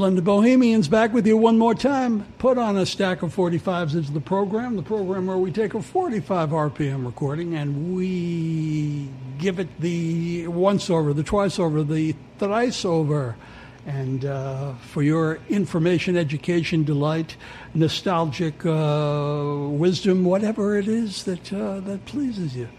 Splendid 0.00 0.24
Bohemians 0.24 0.88
back 0.88 1.12
with 1.12 1.26
you 1.26 1.36
one 1.36 1.58
more 1.58 1.74
time. 1.74 2.24
Put 2.38 2.56
on 2.56 2.78
a 2.78 2.86
stack 2.86 3.20
of 3.20 3.36
45s 3.36 3.92
into 3.92 4.10
the 4.12 4.20
program, 4.20 4.76
the 4.76 4.82
program 4.82 5.26
where 5.26 5.36
we 5.36 5.52
take 5.52 5.74
a 5.74 5.82
45 5.82 6.48
RPM 6.48 7.04
recording 7.04 7.54
and 7.54 7.94
we 7.94 9.10
give 9.36 9.58
it 9.58 9.68
the 9.78 10.46
once 10.46 10.88
over, 10.88 11.12
the 11.12 11.22
twice 11.22 11.58
over, 11.58 11.82
the 11.82 12.16
thrice 12.38 12.82
over. 12.86 13.36
And 13.84 14.24
uh, 14.24 14.72
for 14.76 15.02
your 15.02 15.38
information, 15.50 16.16
education, 16.16 16.82
delight, 16.82 17.36
nostalgic 17.74 18.64
uh, 18.64 19.66
wisdom, 19.68 20.24
whatever 20.24 20.78
it 20.78 20.88
is 20.88 21.24
that, 21.24 21.52
uh, 21.52 21.80
that 21.80 22.06
pleases 22.06 22.56
you. 22.56 22.70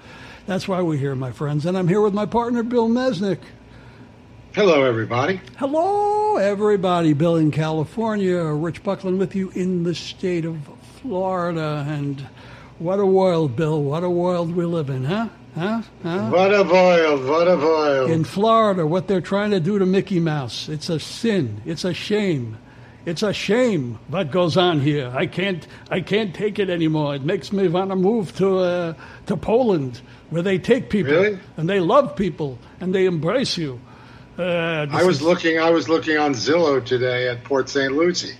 That's 0.47 0.67
why 0.67 0.81
we're 0.81 0.97
here, 0.97 1.13
my 1.13 1.31
friends. 1.31 1.67
And 1.67 1.77
I'm 1.77 1.87
here 1.87 2.01
with 2.01 2.15
my 2.15 2.25
partner, 2.25 2.63
Bill 2.63 2.89
Mesnick. 2.89 3.41
Hello, 4.53 4.83
everybody. 4.83 5.39
Hello, 5.57 6.35
everybody. 6.35 7.13
Bill 7.13 7.37
in 7.37 7.51
California, 7.51 8.43
Rich 8.43 8.83
Buckland 8.83 9.17
with 9.17 9.33
you 9.33 9.49
in 9.51 9.83
the 9.83 9.95
state 9.95 10.43
of 10.43 10.57
Florida. 11.01 11.85
And 11.87 12.27
what 12.77 12.99
a 12.99 13.05
world, 13.05 13.55
Bill. 13.55 13.81
What 13.81 14.03
a 14.03 14.09
world 14.09 14.53
we 14.53 14.65
live 14.65 14.89
in, 14.89 15.05
huh? 15.05 15.29
Huh? 15.55 15.81
huh? 16.03 16.29
What 16.29 16.53
a 16.53 16.63
world. 16.63 17.25
What 17.25 17.47
a 17.47 17.55
world. 17.55 18.11
In 18.11 18.25
Florida, 18.25 18.85
what 18.85 19.07
they're 19.07 19.21
trying 19.21 19.51
to 19.51 19.61
do 19.61 19.79
to 19.79 19.85
Mickey 19.85 20.19
Mouse. 20.19 20.67
It's 20.67 20.89
a 20.89 20.99
sin. 20.99 21.61
It's 21.65 21.85
a 21.85 21.93
shame. 21.93 22.57
It's 23.05 23.23
a 23.23 23.31
shame 23.33 23.99
what 24.09 24.31
goes 24.31 24.57
on 24.57 24.81
here. 24.81 25.11
I 25.15 25.27
can't, 25.27 25.65
I 25.89 26.01
can't 26.01 26.35
take 26.35 26.59
it 26.59 26.69
anymore. 26.69 27.15
It 27.15 27.23
makes 27.23 27.53
me 27.53 27.69
want 27.69 27.89
to 27.89 27.95
move 27.95 28.35
to, 28.35 28.57
uh, 28.59 28.93
to 29.27 29.37
Poland, 29.37 30.01
where 30.29 30.41
they 30.43 30.59
take 30.59 30.89
people 30.89 31.13
Really? 31.13 31.39
and 31.55 31.69
they 31.69 31.79
love 31.79 32.17
people 32.17 32.59
and 32.81 32.93
they 32.93 33.05
embrace 33.05 33.57
you. 33.57 33.79
Uh, 34.41 34.87
I 34.91 35.03
was 35.03 35.17
is- 35.17 35.21
looking. 35.21 35.59
I 35.59 35.69
was 35.69 35.87
looking 35.87 36.17
on 36.17 36.33
Zillow 36.33 36.83
today 36.83 37.27
at 37.27 37.43
Port 37.43 37.69
St. 37.69 37.93
Lucie. 37.93 38.35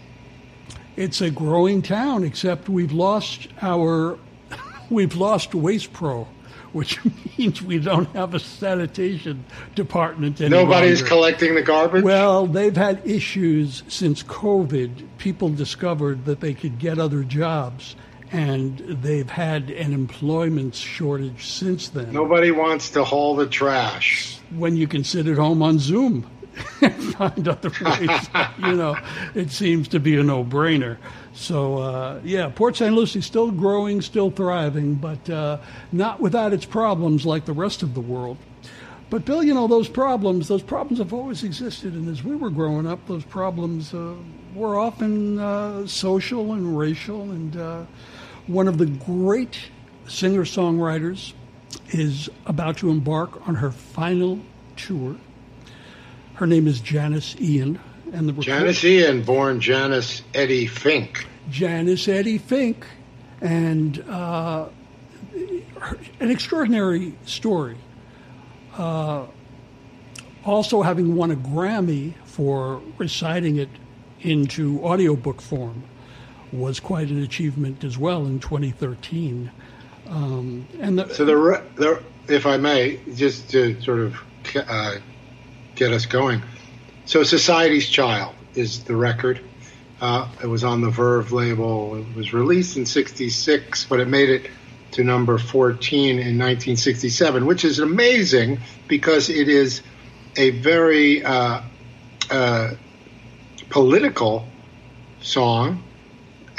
It's 0.95 1.21
a 1.21 1.29
growing 1.29 1.81
town, 1.81 2.23
except 2.23 2.67
we've 2.67 2.91
lost 2.91 3.47
our 3.61 4.17
we've 4.89 5.15
lost 5.15 5.53
Waste 5.53 5.93
Pro, 5.93 6.27
which 6.73 6.99
means 7.37 7.61
we 7.61 7.77
don't 7.77 8.09
have 8.15 8.33
a 8.33 8.39
sanitation 8.39 9.45
department 9.75 10.41
any 10.41 10.49
Nobody's 10.49 11.03
collecting 11.03 11.53
the 11.53 11.61
garbage. 11.61 12.03
Well, 12.03 12.47
they've 12.47 12.75
had 12.75 13.01
issues 13.07 13.83
since 13.87 14.23
COVID. 14.23 15.07
People 15.19 15.49
discovered 15.49 16.25
that 16.25 16.39
they 16.39 16.55
could 16.55 16.79
get 16.79 16.97
other 16.97 17.23
jobs, 17.23 17.95
and 18.31 18.77
they've 18.79 19.29
had 19.29 19.69
an 19.69 19.93
employment 19.93 20.75
shortage 20.75 21.47
since 21.47 21.89
then. 21.89 22.13
Nobody 22.13 22.51
wants 22.51 22.91
to 22.91 23.03
haul 23.03 23.35
the 23.35 23.47
trash. 23.47 24.39
when 24.55 24.75
you 24.75 24.87
can 24.87 25.03
sit 25.03 25.27
at 25.27 25.37
home 25.37 25.61
on 25.61 25.79
Zoom 25.79 26.29
and 26.81 27.03
find 27.15 27.47
other 27.47 27.71
ways. 27.81 28.29
you 28.59 28.73
know, 28.73 28.97
it 29.35 29.51
seems 29.51 29.87
to 29.89 29.99
be 29.99 30.17
a 30.17 30.23
no-brainer. 30.23 30.97
So 31.33 31.77
uh, 31.77 32.19
yeah, 32.23 32.49
Port 32.53 32.75
St. 32.77 32.93
Lucie 32.93 33.21
still 33.21 33.51
growing, 33.51 34.01
still 34.01 34.31
thriving, 34.31 34.95
but 34.95 35.29
uh, 35.29 35.57
not 35.91 36.19
without 36.19 36.53
its 36.53 36.65
problems 36.65 37.25
like 37.25 37.45
the 37.45 37.53
rest 37.53 37.83
of 37.83 37.93
the 37.93 38.01
world. 38.01 38.37
But 39.09 39.25
Bill, 39.25 39.43
you 39.43 39.53
know 39.53 39.67
those 39.67 39.89
problems. 39.89 40.47
Those 40.47 40.63
problems 40.63 40.99
have 40.99 41.11
always 41.11 41.43
existed, 41.43 41.93
and 41.93 42.07
as 42.07 42.23
we 42.23 42.33
were 42.33 42.49
growing 42.49 42.87
up, 42.87 43.05
those 43.07 43.25
problems 43.25 43.93
uh, 43.93 44.15
were 44.55 44.79
often 44.79 45.37
uh, 45.37 45.85
social 45.85 46.53
and 46.53 46.77
racial. 46.77 47.23
And 47.23 47.57
uh, 47.57 47.83
one 48.47 48.67
of 48.67 48.77
the 48.77 48.85
great 48.85 49.57
singer-songwriters 50.07 51.33
is 51.89 52.29
about 52.45 52.77
to 52.77 52.89
embark 52.89 53.47
on 53.47 53.55
her 53.55 53.71
final 53.71 54.39
tour. 54.75 55.15
Her 56.35 56.47
name 56.47 56.67
is 56.67 56.79
Janis 56.79 57.35
Ian, 57.39 57.79
and 58.11 58.27
the 58.27 58.33
Janis 58.33 58.83
Ian, 58.83 59.23
born 59.23 59.59
Janis 59.61 60.23
Eddy 60.33 60.67
Fink. 60.67 61.27
Janis 61.49 62.07
Eddy 62.07 62.37
Fink, 62.37 62.85
and 63.41 63.99
uh, 64.09 64.67
her- 65.79 65.99
an 66.19 66.31
extraordinary 66.31 67.13
story. 67.25 67.77
Uh, 68.77 69.25
also, 70.43 70.81
having 70.81 71.15
won 71.15 71.29
a 71.31 71.35
Grammy 71.35 72.13
for 72.25 72.81
reciting 72.97 73.57
it 73.57 73.69
into 74.21 74.83
audiobook 74.83 75.41
form 75.41 75.83
was 76.51 76.79
quite 76.79 77.09
an 77.09 77.21
achievement 77.23 77.83
as 77.83 77.97
well 77.97 78.25
in 78.25 78.39
2013. 78.39 79.51
Um, 80.07 80.67
and 80.79 80.99
the, 80.99 81.13
So 81.13 81.25
the, 81.25 81.63
the 81.75 82.03
if 82.27 82.45
I 82.45 82.57
may, 82.57 82.99
just 83.15 83.49
to 83.51 83.79
sort 83.81 83.99
of 83.99 84.15
uh, 84.55 84.95
get 85.75 85.91
us 85.91 86.05
going. 86.05 86.41
So 87.05 87.23
Society's 87.23 87.89
Child 87.89 88.35
is 88.55 88.83
the 88.83 88.95
record. 88.95 89.41
Uh, 89.99 90.27
it 90.41 90.47
was 90.47 90.63
on 90.63 90.81
the 90.81 90.89
Verve 90.89 91.31
label. 91.31 91.95
It 91.95 92.15
was 92.15 92.33
released 92.33 92.77
in 92.77 92.85
'66, 92.85 93.85
but 93.85 93.99
it 93.99 94.07
made 94.07 94.29
it 94.29 94.49
to 94.91 95.03
number 95.03 95.37
14 95.37 96.09
in 96.09 96.17
1967, 96.17 97.45
which 97.45 97.63
is 97.63 97.79
amazing 97.79 98.59
because 98.87 99.29
it 99.29 99.47
is 99.47 99.81
a 100.35 100.49
very 100.51 101.23
uh, 101.23 101.61
uh, 102.29 102.71
political 103.69 104.45
song, 105.21 105.83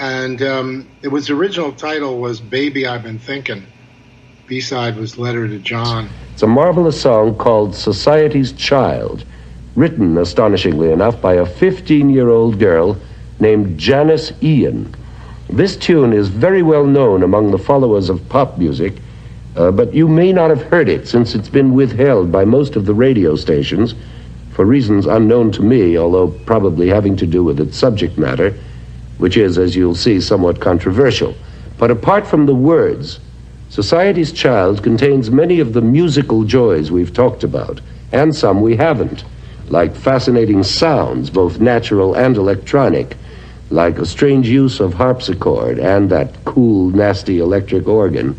and 0.02 0.42
um, 0.42 0.88
it 1.02 1.08
was 1.08 1.30
original 1.30 1.70
title 1.70 2.18
was 2.18 2.40
"Baby 2.40 2.88
I've 2.88 3.04
Been 3.04 3.20
Thinking." 3.20 3.64
B 4.48 4.60
side 4.60 4.96
was 4.96 5.16
"Letter 5.16 5.46
to 5.46 5.60
John." 5.60 6.08
It's 6.32 6.42
a 6.42 6.46
marvelous 6.48 7.00
song 7.00 7.36
called 7.36 7.76
Society's 7.76 8.50
Child, 8.50 9.24
written, 9.76 10.18
astonishingly 10.18 10.90
enough, 10.90 11.20
by 11.20 11.34
a 11.34 11.46
15 11.46 12.10
year 12.10 12.30
old 12.30 12.58
girl 12.58 12.98
named 13.38 13.78
Janis 13.78 14.32
Ian. 14.42 14.92
This 15.48 15.76
tune 15.76 16.12
is 16.12 16.26
very 16.26 16.62
well 16.62 16.84
known 16.84 17.22
among 17.22 17.52
the 17.52 17.58
followers 17.58 18.10
of 18.10 18.28
pop 18.28 18.58
music, 18.58 18.94
uh, 19.54 19.70
but 19.70 19.94
you 19.94 20.08
may 20.08 20.32
not 20.32 20.50
have 20.50 20.62
heard 20.62 20.88
it 20.88 21.06
since 21.06 21.36
it's 21.36 21.48
been 21.48 21.74
withheld 21.74 22.32
by 22.32 22.44
most 22.44 22.74
of 22.74 22.86
the 22.86 22.94
radio 22.94 23.36
stations 23.36 23.94
for 24.50 24.64
reasons 24.64 25.06
unknown 25.06 25.52
to 25.52 25.62
me, 25.62 25.96
although 25.96 26.28
probably 26.44 26.88
having 26.88 27.16
to 27.18 27.26
do 27.26 27.44
with 27.44 27.60
its 27.60 27.78
subject 27.78 28.18
matter, 28.18 28.58
which 29.22 29.36
is, 29.36 29.56
as 29.56 29.76
you'll 29.76 29.94
see, 29.94 30.20
somewhat 30.20 30.60
controversial. 30.60 31.32
But 31.78 31.92
apart 31.92 32.26
from 32.26 32.44
the 32.44 32.56
words, 32.56 33.20
Society's 33.68 34.32
Child 34.32 34.82
contains 34.82 35.30
many 35.30 35.60
of 35.60 35.74
the 35.74 35.80
musical 35.80 36.42
joys 36.42 36.90
we've 36.90 37.14
talked 37.14 37.44
about, 37.44 37.80
and 38.10 38.34
some 38.34 38.60
we 38.60 38.74
haven't, 38.74 39.22
like 39.68 39.94
fascinating 39.94 40.64
sounds, 40.64 41.30
both 41.30 41.60
natural 41.60 42.16
and 42.16 42.36
electronic, 42.36 43.16
like 43.70 43.98
a 43.98 44.06
strange 44.06 44.48
use 44.48 44.80
of 44.80 44.94
harpsichord 44.94 45.78
and 45.78 46.10
that 46.10 46.44
cool, 46.44 46.90
nasty 46.90 47.38
electric 47.38 47.86
organ. 47.86 48.34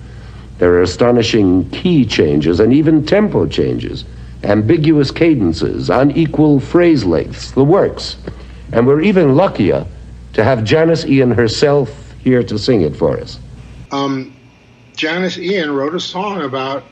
There 0.58 0.74
are 0.74 0.82
astonishing 0.82 1.70
key 1.70 2.04
changes 2.04 2.60
and 2.60 2.74
even 2.74 3.06
tempo 3.06 3.48
changes, 3.48 4.04
ambiguous 4.44 5.12
cadences, 5.12 5.90
unequal 5.90 6.60
phrase 6.60 7.06
lengths, 7.06 7.52
the 7.52 7.64
works. 7.64 8.18
And 8.74 8.86
we're 8.86 9.00
even 9.00 9.38
luckier 9.38 9.88
to 10.34 10.44
have 10.44 10.64
Janis 10.64 11.06
Ian 11.06 11.32
herself 11.32 11.90
here 12.24 12.44
to 12.44 12.58
sing 12.58 12.82
it 12.82 12.96
for 12.96 13.20
us. 13.20 13.40
Um, 13.92 14.36
Janis 14.96 15.38
Ian 15.38 15.72
wrote 15.72 15.96
a 15.96 16.00
song 16.00 16.42
about 16.42 16.84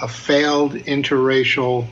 a 0.00 0.08
failed 0.08 0.74
interracial 0.74 1.86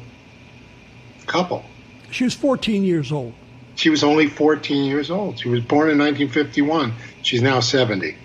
couple. 1.26 1.64
she 2.10 2.24
was 2.24 2.34
14 2.34 2.84
years 2.84 3.10
old. 3.10 3.34
She 3.74 3.90
was 3.90 4.02
only 4.02 4.28
14 4.28 4.84
years 4.84 5.10
old. 5.10 5.38
She 5.38 5.48
was 5.48 5.60
born 5.60 5.90
in 5.90 5.98
1951. 5.98 6.94
She's 7.22 7.42
now 7.42 7.60
70. 7.60 8.16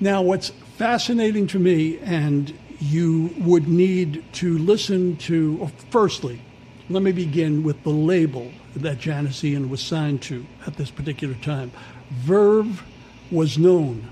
Now, 0.00 0.22
what's 0.22 0.50
fascinating 0.76 1.46
to 1.48 1.58
me, 1.58 1.98
and 1.98 2.52
you 2.80 3.32
would 3.38 3.68
need 3.68 4.24
to 4.34 4.58
listen 4.58 5.16
to, 5.18 5.70
firstly, 5.90 6.40
let 6.88 7.02
me 7.02 7.12
begin 7.12 7.62
with 7.62 7.82
the 7.82 7.90
label 7.90 8.52
that 8.76 8.98
Janis 8.98 9.42
Ian 9.42 9.68
was 9.70 9.80
signed 9.80 10.22
to 10.22 10.46
at 10.66 10.76
this 10.76 10.90
particular 10.90 11.34
time. 11.34 11.72
Verve 12.10 12.84
was 13.30 13.58
known 13.58 14.08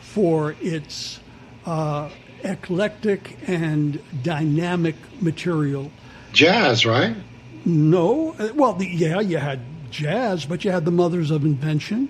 for 0.00 0.56
its 0.60 1.20
uh, 1.66 2.08
eclectic 2.42 3.36
and 3.46 4.02
dynamic 4.22 4.96
material. 5.20 5.90
Jazz, 6.32 6.84
right? 6.84 7.14
No, 7.64 8.34
uh, 8.38 8.48
well, 8.54 8.72
the, 8.72 8.86
yeah, 8.86 9.20
you 9.20 9.38
had 9.38 9.60
jazz, 9.90 10.44
but 10.46 10.64
you 10.64 10.70
had 10.70 10.84
the 10.84 10.90
Mothers 10.90 11.30
of 11.30 11.44
Invention. 11.44 12.08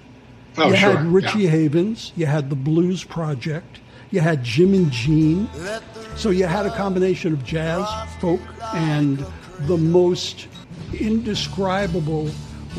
Oh, 0.56 0.68
you 0.68 0.76
sure. 0.76 0.96
had 0.96 1.06
Richie 1.06 1.40
yeah. 1.40 1.50
Havens. 1.50 2.12
You 2.16 2.26
had 2.26 2.50
the 2.50 2.56
Blues 2.56 3.04
Project. 3.04 3.80
You 4.10 4.20
had 4.20 4.42
Jim 4.42 4.74
and 4.74 4.90
Jean. 4.90 5.48
So 6.16 6.30
you 6.30 6.46
had 6.46 6.66
a 6.66 6.74
combination 6.74 7.32
of 7.32 7.44
jazz, 7.44 7.86
folk, 8.20 8.40
and 8.74 9.24
the 9.66 9.76
most 9.76 10.48
indescribable 10.98 12.30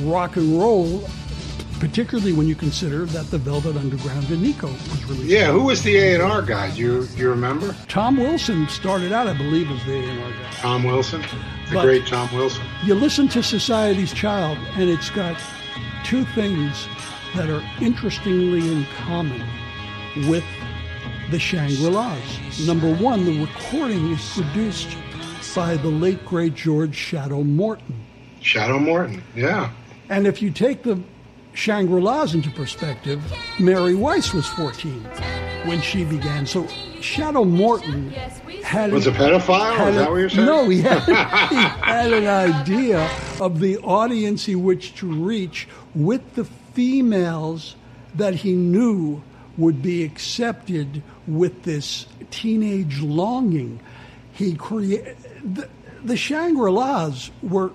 rock 0.01 0.35
and 0.37 0.59
roll 0.59 1.03
particularly 1.79 2.31
when 2.31 2.47
you 2.47 2.53
consider 2.53 3.05
that 3.07 3.25
the 3.31 3.39
Velvet 3.39 3.75
Underground 3.75 4.29
and 4.29 4.39
Nico 4.43 4.67
was 4.67 5.05
released. 5.05 5.25
Yeah, 5.31 5.51
who 5.51 5.63
was 5.63 5.81
the 5.81 5.97
A 5.97 6.13
and 6.13 6.21
R 6.21 6.43
guy? 6.43 6.69
Do 6.69 6.79
you 6.79 7.05
do 7.07 7.17
you 7.17 7.29
remember? 7.31 7.75
Tom 7.87 8.17
Wilson 8.17 8.67
started 8.69 9.11
out, 9.11 9.25
I 9.25 9.33
believe, 9.35 9.67
as 9.71 9.83
the 9.85 9.93
A 9.95 10.03
and 10.03 10.19
R 10.21 10.29
guy. 10.29 10.51
Tom 10.57 10.83
Wilson, 10.83 11.21
the 11.69 11.73
But- 11.73 11.81
great 11.81 12.05
Tom 12.05 12.29
Wilson. 12.35 12.61
You 12.83 12.93
listen 12.93 13.27
to 13.29 13.41
Society's 13.41 14.13
Child, 14.13 14.59
and 14.75 14.91
it's 14.91 15.09
got 15.09 15.35
two 16.03 16.23
things 16.35 16.87
that 17.35 17.49
are 17.49 17.63
interestingly 17.81 18.59
in 18.71 18.85
common 19.07 19.41
with 20.29 20.43
the 21.31 21.39
Shangri-Las. 21.39 22.59
Number 22.67 22.93
one, 22.93 23.25
the 23.25 23.39
recording 23.41 24.11
is 24.11 24.21
produced 24.35 24.95
by 25.55 25.77
the 25.77 25.89
late 25.89 26.25
great 26.25 26.55
George 26.55 26.95
Shadow 26.95 27.43
Morton. 27.43 28.05
Shadow 28.41 28.79
Morton. 28.79 29.23
Yeah. 29.35 29.71
And 30.09 30.27
if 30.27 30.41
you 30.41 30.51
take 30.51 30.83
the 30.83 31.01
Shangri-Las 31.53 32.33
into 32.33 32.49
perspective, 32.51 33.21
Mary 33.59 33.95
Weiss 33.95 34.33
was 34.33 34.47
14 34.47 35.03
when 35.65 35.81
she 35.81 36.03
began. 36.03 36.45
So 36.45 36.67
Shadow 37.01 37.43
Morton 37.43 38.11
had 38.63 38.91
Was 38.91 39.07
a 39.07 39.11
pedophile? 39.11 39.75
had 39.75 39.89
Is 39.89 39.95
that 39.95 40.09
what 40.09 40.17
you're 40.17 40.29
saying? 40.29 40.45
No, 40.45 40.69
he 40.69 40.81
had, 40.81 41.03
he 41.49 41.55
had 41.55 42.13
an 42.13 42.27
idea 42.27 43.09
of 43.39 43.59
the 43.59 43.77
audience 43.79 44.45
he 44.45 44.55
wished 44.55 44.97
to 44.97 45.07
reach 45.07 45.67
with 45.93 46.35
the 46.35 46.45
females 46.45 47.75
that 48.15 48.35
he 48.35 48.53
knew 48.53 49.21
would 49.57 49.81
be 49.81 50.03
accepted 50.03 51.03
with 51.27 51.63
this 51.63 52.05
teenage 52.29 53.01
longing. 53.01 53.79
He 54.33 54.55
created 54.55 55.17
the, 55.43 55.69
the 56.03 56.17
Shangri-Las 56.17 57.31
were 57.43 57.71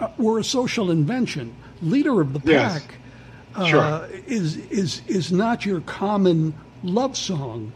uh, 0.00 0.08
were 0.18 0.38
a 0.38 0.44
social 0.44 0.90
invention. 0.90 1.54
Leader 1.82 2.20
of 2.20 2.32
the 2.32 2.40
Yes. 2.52 2.82
pack 3.54 3.66
Sure. 3.68 3.80
uh, 3.80 4.08
is 4.26 4.56
is 4.70 5.02
is 5.08 5.32
not 5.32 5.66
your 5.66 5.80
common 5.82 6.54
love 6.82 7.16
song. 7.16 7.72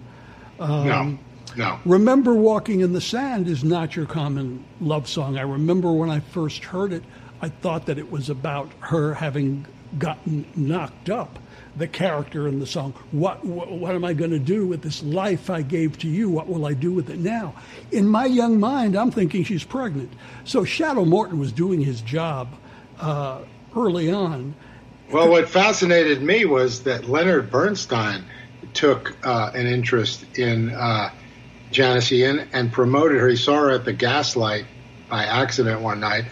no. 0.58 1.18
No. 1.56 1.78
Remember 1.86 2.34
Walking 2.34 2.80
in 2.80 2.92
the 2.92 3.00
Sand 3.00 3.48
is 3.48 3.64
not 3.64 3.96
your 3.96 4.04
common 4.04 4.62
love 4.78 5.08
song. 5.08 5.38
I 5.38 5.42
remember 5.42 5.90
when 5.90 6.10
I 6.10 6.20
first 6.20 6.62
heard 6.64 6.92
it, 6.92 7.02
I 7.40 7.48
thought 7.48 7.86
that 7.86 7.96
it 7.98 8.10
was 8.10 8.28
about 8.28 8.70
her 8.80 9.14
having 9.14 9.64
gotten 9.98 10.44
knocked 10.54 11.08
up. 11.08 11.38
The 11.76 11.86
character 11.86 12.48
in 12.48 12.58
the 12.58 12.66
song. 12.66 12.94
What, 13.10 13.44
what, 13.44 13.94
am 13.94 14.04
I 14.04 14.14
going 14.14 14.30
to 14.30 14.38
do 14.38 14.66
with 14.66 14.80
this 14.80 15.02
life 15.02 15.50
I 15.50 15.60
gave 15.60 15.98
to 15.98 16.08
you? 16.08 16.30
What 16.30 16.48
will 16.48 16.64
I 16.64 16.72
do 16.72 16.92
with 16.92 17.10
it 17.10 17.18
now? 17.18 17.54
In 17.92 18.08
my 18.08 18.24
young 18.24 18.58
mind, 18.58 18.96
I'm 18.96 19.10
thinking 19.10 19.44
she's 19.44 19.64
pregnant. 19.64 20.12
So 20.44 20.64
Shadow 20.64 21.04
Morton 21.04 21.38
was 21.38 21.52
doing 21.52 21.82
his 21.82 22.00
job 22.00 22.48
uh, 22.98 23.42
early 23.76 24.10
on. 24.10 24.54
Well, 25.12 25.28
what 25.28 25.48
fascinated 25.48 26.22
me 26.22 26.46
was 26.46 26.82
that 26.84 27.08
Leonard 27.08 27.50
Bernstein 27.50 28.24
took 28.72 29.16
uh, 29.24 29.50
an 29.54 29.66
interest 29.66 30.24
in 30.38 30.70
uh, 30.70 31.10
Janis 31.70 32.10
Ian 32.10 32.48
and 32.52 32.72
promoted 32.72 33.20
her. 33.20 33.28
He 33.28 33.36
saw 33.36 33.56
her 33.56 33.70
at 33.70 33.84
the 33.84 33.92
Gaslight 33.92 34.64
by 35.08 35.24
accident 35.24 35.80
one 35.80 36.00
night, 36.00 36.24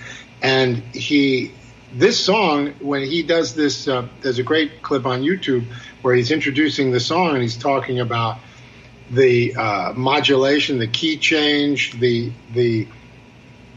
and 0.43 0.77
he 0.95 1.53
this 1.95 2.23
song 2.23 2.75
when 2.81 3.03
he 3.03 3.23
does 3.23 3.55
this. 3.55 3.89
Uh, 3.89 4.09
there's 4.21 4.39
a 4.39 4.43
great 4.43 4.83
clip 4.83 5.07
on 5.07 5.23
YouTube 5.23 5.65
where 6.03 6.15
he's 6.15 6.31
introducing 6.31 6.91
the 6.91 7.01
song 7.01 7.35
and 7.35 7.43
he's 7.43 7.57
talking 7.57 8.01
about 8.01 8.39
the 9.11 9.55
uh, 9.55 9.93
modulation, 9.95 10.79
the 10.79 10.89
key 10.89 11.17
change, 11.17 11.99
the 12.01 12.33
the 12.53 12.89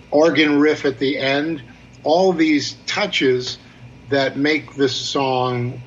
organ 0.09 0.59
riff 0.59 0.85
at 0.85 0.99
the 0.99 1.17
end, 1.17 1.61
all 2.03 2.33
these 2.33 2.73
touches 2.85 3.59
that 4.09 4.37
make 4.37 4.75
this 4.75 4.95
song 4.95 5.81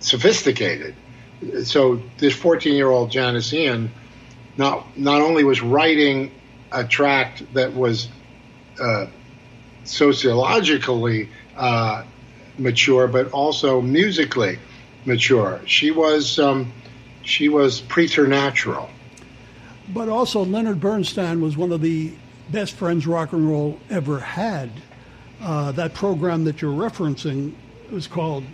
sophisticated. 0.00 0.94
So 1.64 2.02
this 2.18 2.36
14-year-old 2.36 3.10
Janis 3.10 3.52
Ian 3.52 3.90
not 4.56 4.96
not 4.98 5.22
only 5.22 5.44
was 5.44 5.62
writing 5.62 6.30
a 6.70 6.84
track 6.84 7.42
that 7.54 7.74
was 7.74 8.08
uh, 8.80 9.06
sociologically 9.84 11.28
uh, 11.56 12.04
mature, 12.58 13.08
but 13.08 13.30
also 13.32 13.80
musically 13.80 14.58
mature. 15.04 15.60
She 15.66 15.90
was 15.90 16.38
um, 16.38 16.72
she 17.22 17.48
was 17.48 17.80
preternatural. 17.80 18.88
But 19.88 20.08
also, 20.08 20.44
Leonard 20.44 20.80
Bernstein 20.80 21.40
was 21.40 21.56
one 21.56 21.72
of 21.72 21.80
the 21.80 22.12
best 22.50 22.74
friends 22.74 23.06
rock 23.06 23.32
and 23.32 23.48
roll 23.48 23.78
ever 23.90 24.20
had. 24.20 24.70
Uh, 25.40 25.72
that 25.72 25.94
program 25.94 26.44
that 26.44 26.62
you're 26.62 26.72
referencing 26.72 27.52
was 27.90 28.06
called 28.06 28.44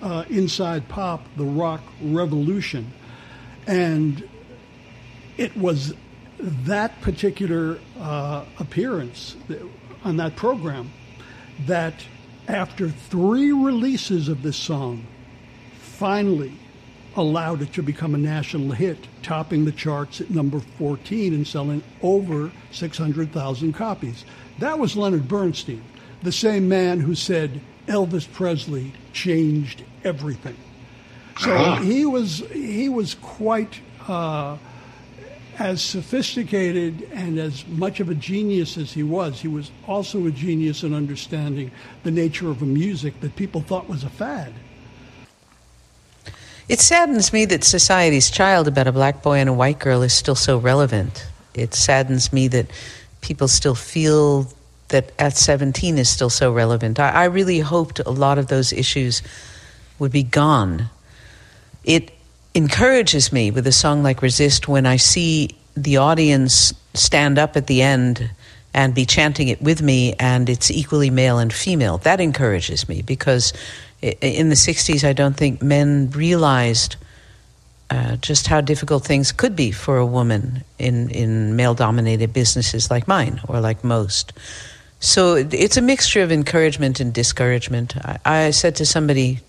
uh, 0.00 0.24
Inside 0.28 0.88
Pop, 0.88 1.24
The 1.36 1.44
Rock 1.44 1.82
Revolution. 2.02 2.92
And 3.66 4.28
it 5.36 5.56
was 5.56 5.94
that 6.38 7.00
particular 7.00 7.78
uh, 7.98 8.44
appearance 8.58 9.36
on 10.04 10.16
that 10.18 10.36
program 10.36 10.90
that, 11.66 11.94
after 12.54 12.88
three 12.88 13.52
releases 13.52 14.28
of 14.28 14.42
this 14.42 14.56
song, 14.56 15.06
finally 15.78 16.52
allowed 17.16 17.62
it 17.62 17.72
to 17.74 17.82
become 17.82 18.14
a 18.14 18.18
national 18.18 18.72
hit, 18.72 18.98
topping 19.22 19.64
the 19.64 19.72
charts 19.72 20.20
at 20.20 20.30
number 20.30 20.60
14 20.78 21.34
and 21.34 21.46
selling 21.46 21.82
over 22.02 22.50
600,000 22.72 23.72
copies. 23.72 24.24
That 24.58 24.78
was 24.78 24.96
Leonard 24.96 25.28
Bernstein, 25.28 25.82
the 26.22 26.32
same 26.32 26.68
man 26.68 27.00
who 27.00 27.14
said 27.14 27.60
Elvis 27.86 28.30
Presley 28.32 28.92
changed 29.12 29.82
everything. 30.04 30.56
So 31.38 31.54
Ah. 31.56 31.76
he 31.80 32.04
was 32.04 32.42
he 32.52 32.88
was 32.88 33.14
quite 33.14 33.80
uh, 34.06 34.56
as 35.60 35.82
sophisticated 35.82 37.06
and 37.12 37.38
as 37.38 37.66
much 37.68 38.00
of 38.00 38.08
a 38.08 38.14
genius 38.14 38.78
as 38.78 38.92
he 38.92 39.02
was. 39.02 39.42
He 39.42 39.46
was 39.46 39.70
also 39.86 40.26
a 40.26 40.30
genius 40.30 40.82
in 40.82 40.94
understanding 40.94 41.70
the 42.02 42.10
nature 42.10 42.48
of 42.50 42.62
a 42.62 42.66
music 42.66 43.20
that 43.20 43.36
people 43.36 43.60
thought 43.60 43.86
was 43.86 44.02
a 44.02 44.08
fad. 44.08 44.54
It 46.66 46.80
saddens 46.80 47.30
me 47.30 47.44
that 47.44 47.62
society's 47.62 48.30
child 48.30 48.68
about 48.68 48.86
a 48.86 48.92
black 48.92 49.22
boy 49.22 49.36
and 49.36 49.50
a 49.50 49.52
white 49.52 49.78
girl 49.78 50.00
is 50.00 50.14
still 50.14 50.34
so 50.34 50.56
relevant. 50.56 51.26
It 51.52 51.74
saddens 51.74 52.32
me 52.32 52.48
that 52.48 52.70
people 53.20 53.46
still 53.46 53.74
feel 53.74 54.50
that 54.88 55.12
at 55.18 55.36
17 55.36 55.98
is 55.98 56.08
still 56.08 56.30
so 56.30 56.52
relevant. 56.52 56.98
I, 56.98 57.10
I 57.10 57.24
really 57.24 57.60
hoped 57.60 57.98
a 58.00 58.10
lot 58.10 58.38
of 58.38 58.46
those 58.46 58.72
issues 58.72 59.20
would 59.98 60.10
be 60.10 60.22
gone. 60.22 60.88
It 61.84 62.12
encourages 62.54 63.32
me 63.32 63.50
with 63.50 63.66
a 63.66 63.72
song 63.72 64.02
like 64.02 64.22
Resist 64.22 64.68
when 64.68 64.86
I 64.86 64.96
see 64.96 65.50
the 65.76 65.98
audience 65.98 66.72
stand 66.94 67.38
up 67.38 67.56
at 67.56 67.66
the 67.66 67.82
end 67.82 68.30
and 68.74 68.94
be 68.94 69.04
chanting 69.04 69.48
it 69.48 69.60
with 69.60 69.82
me, 69.82 70.14
and 70.18 70.48
it's 70.48 70.70
equally 70.70 71.10
male 71.10 71.38
and 71.38 71.52
female. 71.52 71.98
That 71.98 72.20
encourages 72.20 72.88
me 72.88 73.02
because 73.02 73.52
in 74.00 74.48
the 74.48 74.54
60s, 74.54 75.06
I 75.06 75.12
don't 75.12 75.36
think 75.36 75.60
men 75.60 76.10
realized 76.10 76.96
uh, 77.90 78.16
just 78.16 78.46
how 78.46 78.60
difficult 78.60 79.04
things 79.04 79.32
could 79.32 79.56
be 79.56 79.72
for 79.72 79.98
a 79.98 80.06
woman 80.06 80.62
in, 80.78 81.10
in 81.10 81.56
male 81.56 81.74
dominated 81.74 82.32
businesses 82.32 82.90
like 82.90 83.08
mine 83.08 83.40
or 83.48 83.60
like 83.60 83.82
most. 83.82 84.32
So 85.00 85.34
it's 85.34 85.76
a 85.76 85.82
mixture 85.82 86.22
of 86.22 86.30
encouragement 86.30 87.00
and 87.00 87.12
discouragement. 87.12 87.96
I, 87.96 88.18
I 88.24 88.50
said 88.50 88.76
to 88.76 88.86
somebody 88.86 89.40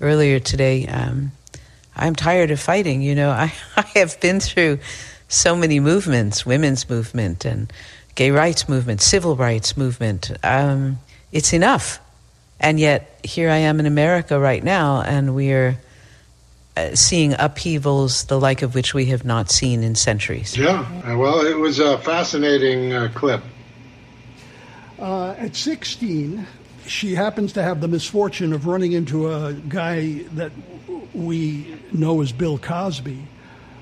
earlier 0.00 0.38
today, 0.38 0.86
um, 0.86 1.32
I'm 2.00 2.14
tired 2.14 2.50
of 2.50 2.60
fighting. 2.60 3.02
You 3.02 3.14
know, 3.14 3.30
I, 3.44 3.52
I 3.76 3.82
have 3.94 4.20
been 4.20 4.40
through 4.40 4.78
so 5.28 5.54
many 5.54 5.78
movements, 5.80 6.44
women's 6.44 6.88
movement 6.88 7.44
and 7.44 7.72
gay 8.14 8.30
rights 8.30 8.68
movement, 8.68 9.00
civil 9.00 9.36
rights 9.36 9.76
movement. 9.76 10.32
Um, 10.42 10.98
it's 11.32 11.52
enough. 11.52 12.00
And 12.58 12.78
yet 12.78 13.18
here 13.22 13.48
I 13.48 13.56
am 13.56 13.80
in 13.80 13.86
America 13.86 14.38
right 14.38 14.62
now, 14.62 15.00
and 15.00 15.34
we're 15.34 15.78
uh, 16.76 16.94
seeing 16.94 17.34
upheavals 17.38 18.24
the 18.24 18.38
like 18.38 18.62
of 18.62 18.74
which 18.74 18.92
we 18.92 19.06
have 19.06 19.24
not 19.24 19.50
seen 19.50 19.82
in 19.82 19.94
centuries. 19.94 20.56
Yeah, 20.56 20.86
uh, 21.04 21.16
well, 21.16 21.40
it 21.40 21.56
was 21.56 21.78
a 21.78 21.98
fascinating 21.98 22.92
uh, 22.92 23.10
clip. 23.14 23.42
Uh, 24.98 25.30
at 25.38 25.56
16, 25.56 26.46
she 26.90 27.14
happens 27.14 27.52
to 27.52 27.62
have 27.62 27.80
the 27.80 27.88
misfortune 27.88 28.52
of 28.52 28.66
running 28.66 28.92
into 28.92 29.30
a 29.30 29.52
guy 29.52 30.24
that 30.32 30.50
we 31.14 31.80
know 31.92 32.20
as 32.20 32.32
Bill 32.32 32.58
Cosby. 32.58 33.26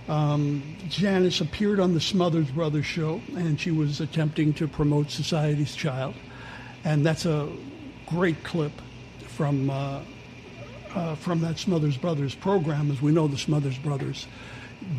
Um, 0.09 0.77
Janis 0.89 1.41
appeared 1.41 1.81
on 1.81 1.95
the 1.95 2.01
Smothers 2.01 2.51
Brothers 2.51 2.85
show, 2.85 3.23
and 3.35 3.59
she 3.59 3.71
was 3.71 4.01
attempting 4.01 4.53
to 4.55 4.69
promote 4.69 5.11
Society's 5.11 5.75
Child. 5.75 6.15
And 6.85 7.05
that's 7.05 7.25
a 7.25 7.51
great 8.07 8.45
clip 8.45 8.73
from, 9.27 9.71
uh, 9.71 10.01
uh, 10.95 11.15
from 11.17 11.41
that 11.41 11.59
Smothers 11.59 11.97
Brothers 11.97 12.35
program. 12.35 12.91
As 12.91 13.01
we 13.01 13.13
know, 13.13 13.27
the 13.27 13.39
Smothers 13.39 13.79
Brothers 13.79 14.27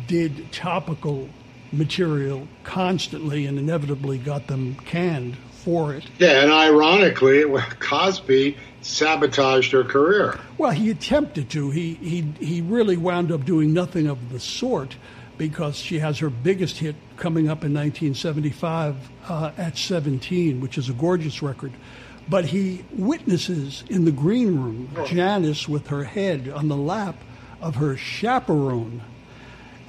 did 0.08 0.52
topical 0.52 1.28
material 1.72 2.48
constantly 2.64 3.46
and 3.46 3.58
inevitably 3.58 4.18
got 4.18 4.46
them 4.46 4.74
canned 4.86 5.36
for 5.52 5.94
it. 5.94 6.04
Yeah, 6.18 6.42
and 6.42 6.52
ironically, 6.52 7.44
Cosby 7.78 8.56
sabotaged 8.82 9.72
her 9.72 9.84
career. 9.84 10.38
Well, 10.58 10.70
he 10.70 10.90
attempted 10.90 11.50
to. 11.50 11.70
He 11.70 11.94
he 11.94 12.22
he 12.40 12.60
really 12.62 12.96
wound 12.96 13.30
up 13.30 13.44
doing 13.44 13.72
nothing 13.72 14.06
of 14.06 14.32
the 14.32 14.40
sort 14.40 14.96
because 15.36 15.76
she 15.76 15.98
has 15.98 16.18
her 16.18 16.28
biggest 16.28 16.78
hit 16.78 16.94
coming 17.16 17.46
up 17.48 17.64
in 17.64 17.72
1975 17.72 19.10
uh, 19.26 19.52
at 19.56 19.78
17, 19.78 20.60
which 20.60 20.76
is 20.76 20.90
a 20.90 20.92
gorgeous 20.92 21.40
record. 21.40 21.72
But 22.28 22.44
he 22.44 22.84
witnesses 22.92 23.82
in 23.88 24.04
the 24.04 24.12
green 24.12 24.60
room 24.60 24.90
Janis 25.06 25.66
with 25.66 25.88
her 25.88 26.04
head 26.04 26.48
on 26.48 26.68
the 26.68 26.76
lap 26.76 27.16
of 27.60 27.76
her 27.76 27.96
chaperone. 27.96 29.02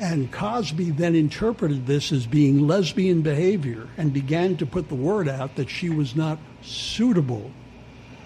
And 0.01 0.31
Cosby 0.31 0.89
then 0.89 1.13
interpreted 1.13 1.86
this 1.86 2.12
as 2.12 2.25
being 2.25 2.65
lesbian 2.65 3.22
behavior 3.22 3.88
and 3.98 4.12
began 4.12 4.58
to 4.58 4.65
put 4.65 4.89
the 4.89 4.96
word 4.96 5.29
out 5.29 5.55
that 5.58 5.70
she 5.70 5.91
was 5.91 6.15
not 6.15 6.39
suitable 6.63 7.51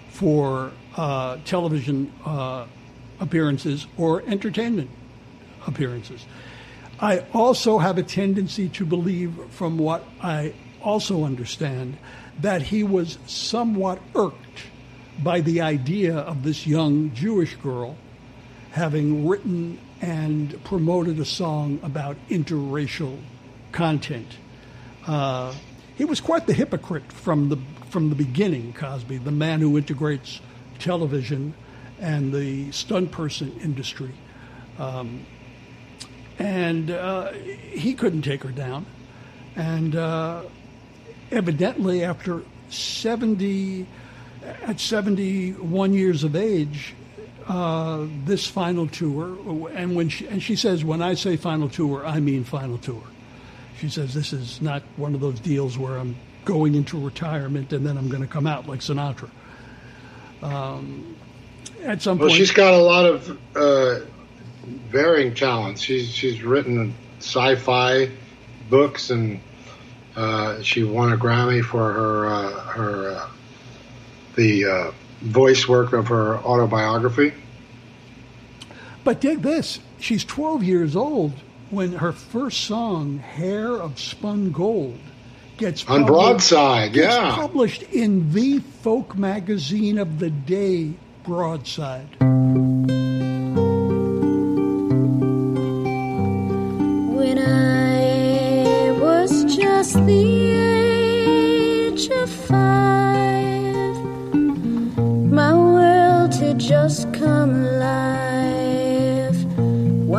for 0.08 0.72
uh, 0.96 1.36
television 1.44 2.10
uh, 2.24 2.66
appearances 3.20 3.86
or 3.98 4.22
entertainment 4.22 4.88
appearances. 5.66 6.24
I 6.98 7.18
also 7.34 7.76
have 7.76 7.98
a 7.98 8.02
tendency 8.02 8.70
to 8.70 8.86
believe, 8.86 9.34
from 9.50 9.76
what 9.76 10.02
I 10.22 10.54
also 10.82 11.24
understand, 11.24 11.98
that 12.40 12.62
he 12.62 12.84
was 12.84 13.18
somewhat 13.26 14.00
irked 14.14 14.62
by 15.22 15.42
the 15.42 15.60
idea 15.60 16.16
of 16.16 16.42
this 16.42 16.66
young 16.66 17.12
Jewish 17.12 17.54
girl 17.56 17.98
having 18.70 19.28
written 19.28 19.78
and 20.06 20.62
promoted 20.62 21.18
a 21.18 21.24
song 21.24 21.80
about 21.82 22.16
interracial 22.28 23.18
content. 23.72 24.36
Uh, 25.04 25.52
he 25.96 26.04
was 26.04 26.20
quite 26.20 26.46
the 26.46 26.52
hypocrite 26.52 27.10
from 27.10 27.48
the 27.48 27.58
from 27.90 28.08
the 28.08 28.14
beginning. 28.14 28.72
Cosby, 28.72 29.18
the 29.18 29.32
man 29.32 29.60
who 29.60 29.76
integrates 29.76 30.40
television 30.78 31.54
and 31.98 32.32
the 32.32 32.70
stunt 32.70 33.10
person 33.10 33.58
industry, 33.62 34.12
um, 34.78 35.26
and 36.38 36.90
uh, 36.90 37.32
he 37.32 37.94
couldn't 37.94 38.22
take 38.22 38.44
her 38.44 38.52
down. 38.52 38.86
And 39.56 39.96
uh, 39.96 40.42
evidently, 41.32 42.04
after 42.04 42.42
seventy, 42.68 43.86
at 44.62 44.78
seventy-one 44.78 45.94
years 45.94 46.22
of 46.22 46.36
age, 46.36 46.94
uh, 47.48 48.06
this 48.24 48.46
final 48.46 48.88
tour, 48.88 49.36
and 49.72 49.94
when 49.94 50.08
she, 50.08 50.26
and 50.26 50.42
she 50.42 50.56
says, 50.56 50.84
when 50.84 51.00
I 51.00 51.14
say 51.14 51.36
final 51.36 51.68
tour, 51.68 52.04
I 52.04 52.20
mean 52.20 52.44
final 52.44 52.78
tour. 52.78 53.02
She 53.78 53.88
says 53.88 54.14
this 54.14 54.32
is 54.32 54.60
not 54.60 54.82
one 54.96 55.14
of 55.14 55.20
those 55.20 55.38
deals 55.38 55.76
where 55.76 55.98
I'm 55.98 56.16
going 56.44 56.74
into 56.74 56.98
retirement 56.98 57.72
and 57.72 57.84
then 57.84 57.98
I'm 57.98 58.08
going 58.08 58.22
to 58.22 58.28
come 58.28 58.46
out 58.46 58.66
like 58.66 58.80
Sinatra. 58.80 59.28
Um, 60.42 61.16
at 61.82 62.00
some 62.00 62.18
well, 62.18 62.28
point, 62.28 62.38
she's 62.38 62.52
got 62.52 62.72
a 62.72 62.78
lot 62.78 63.04
of 63.04 63.38
uh, 63.54 64.00
varying 64.88 65.34
talents. 65.34 65.82
She's 65.82 66.08
she's 66.08 66.42
written 66.42 66.94
sci-fi 67.18 68.10
books 68.70 69.10
and 69.10 69.40
uh, 70.14 70.62
she 70.62 70.84
won 70.84 71.12
a 71.12 71.16
Grammy 71.16 71.62
for 71.62 71.92
her 71.92 72.26
uh, 72.26 72.50
her 72.50 73.10
uh, 73.10 73.28
the 74.36 74.64
uh, 74.64 74.92
voice 75.20 75.68
work 75.68 75.92
of 75.92 76.08
her 76.08 76.38
autobiography. 76.38 77.32
But 79.04 79.20
dig 79.20 79.42
this: 79.42 79.80
she's 79.98 80.24
12 80.24 80.62
years 80.62 80.96
old 80.96 81.32
when 81.70 81.92
her 81.92 82.12
first 82.12 82.64
song, 82.64 83.18
"Hair 83.18 83.72
of 83.72 83.98
Spun 83.98 84.50
Gold," 84.50 84.98
gets 85.56 85.82
on 85.82 86.04
published, 86.04 86.06
Broadside. 86.06 86.92
gets 86.92 87.14
Yeah, 87.14 87.34
published 87.34 87.82
in 87.82 88.32
the 88.32 88.58
folk 88.82 89.16
magazine 89.16 89.98
of 89.98 90.18
the 90.18 90.30
day, 90.30 90.94
Broadside. 91.24 92.08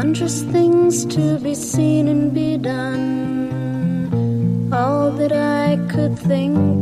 Wondrous 0.08 0.42
things 0.42 1.06
to 1.08 1.38
be 1.40 1.54
seen 1.54 2.08
and 2.08 2.34
be 2.34 2.56
done. 2.58 3.52
All 4.72 5.12
that 5.12 5.34
I 5.34 5.76
could 5.92 6.18
think 6.18 6.77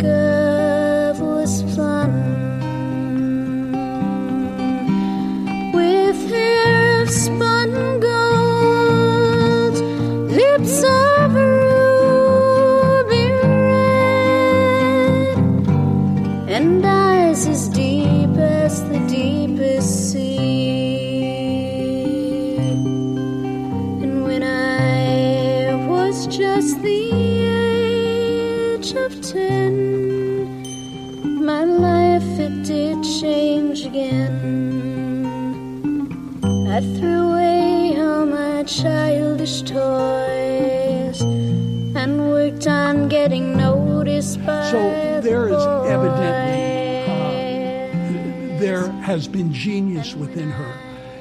there 48.66 48.92
has 49.04 49.28
been 49.28 49.54
genius 49.54 50.16
within 50.16 50.50
her, 50.50 50.74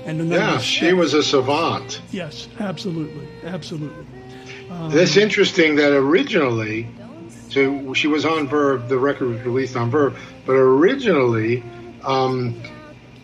and 0.06 0.20
another 0.20 0.52
yeah, 0.52 0.58
she 0.58 0.92
was 0.92 1.14
a 1.14 1.22
savant. 1.22 2.00
Yes, 2.10 2.48
absolutely, 2.58 3.28
absolutely. 3.44 4.06
It's 4.90 5.16
interesting 5.16 5.76
that 5.76 5.92
originally, 5.92 6.88
so 7.50 7.92
she 7.94 8.08
was 8.08 8.24
on 8.24 8.48
Verve. 8.48 8.88
The 8.88 8.98
record 8.98 9.28
was 9.28 9.42
released 9.42 9.76
on 9.76 9.90
Verve, 9.90 10.18
but 10.46 10.54
originally, 10.54 11.62
um, 12.02 12.60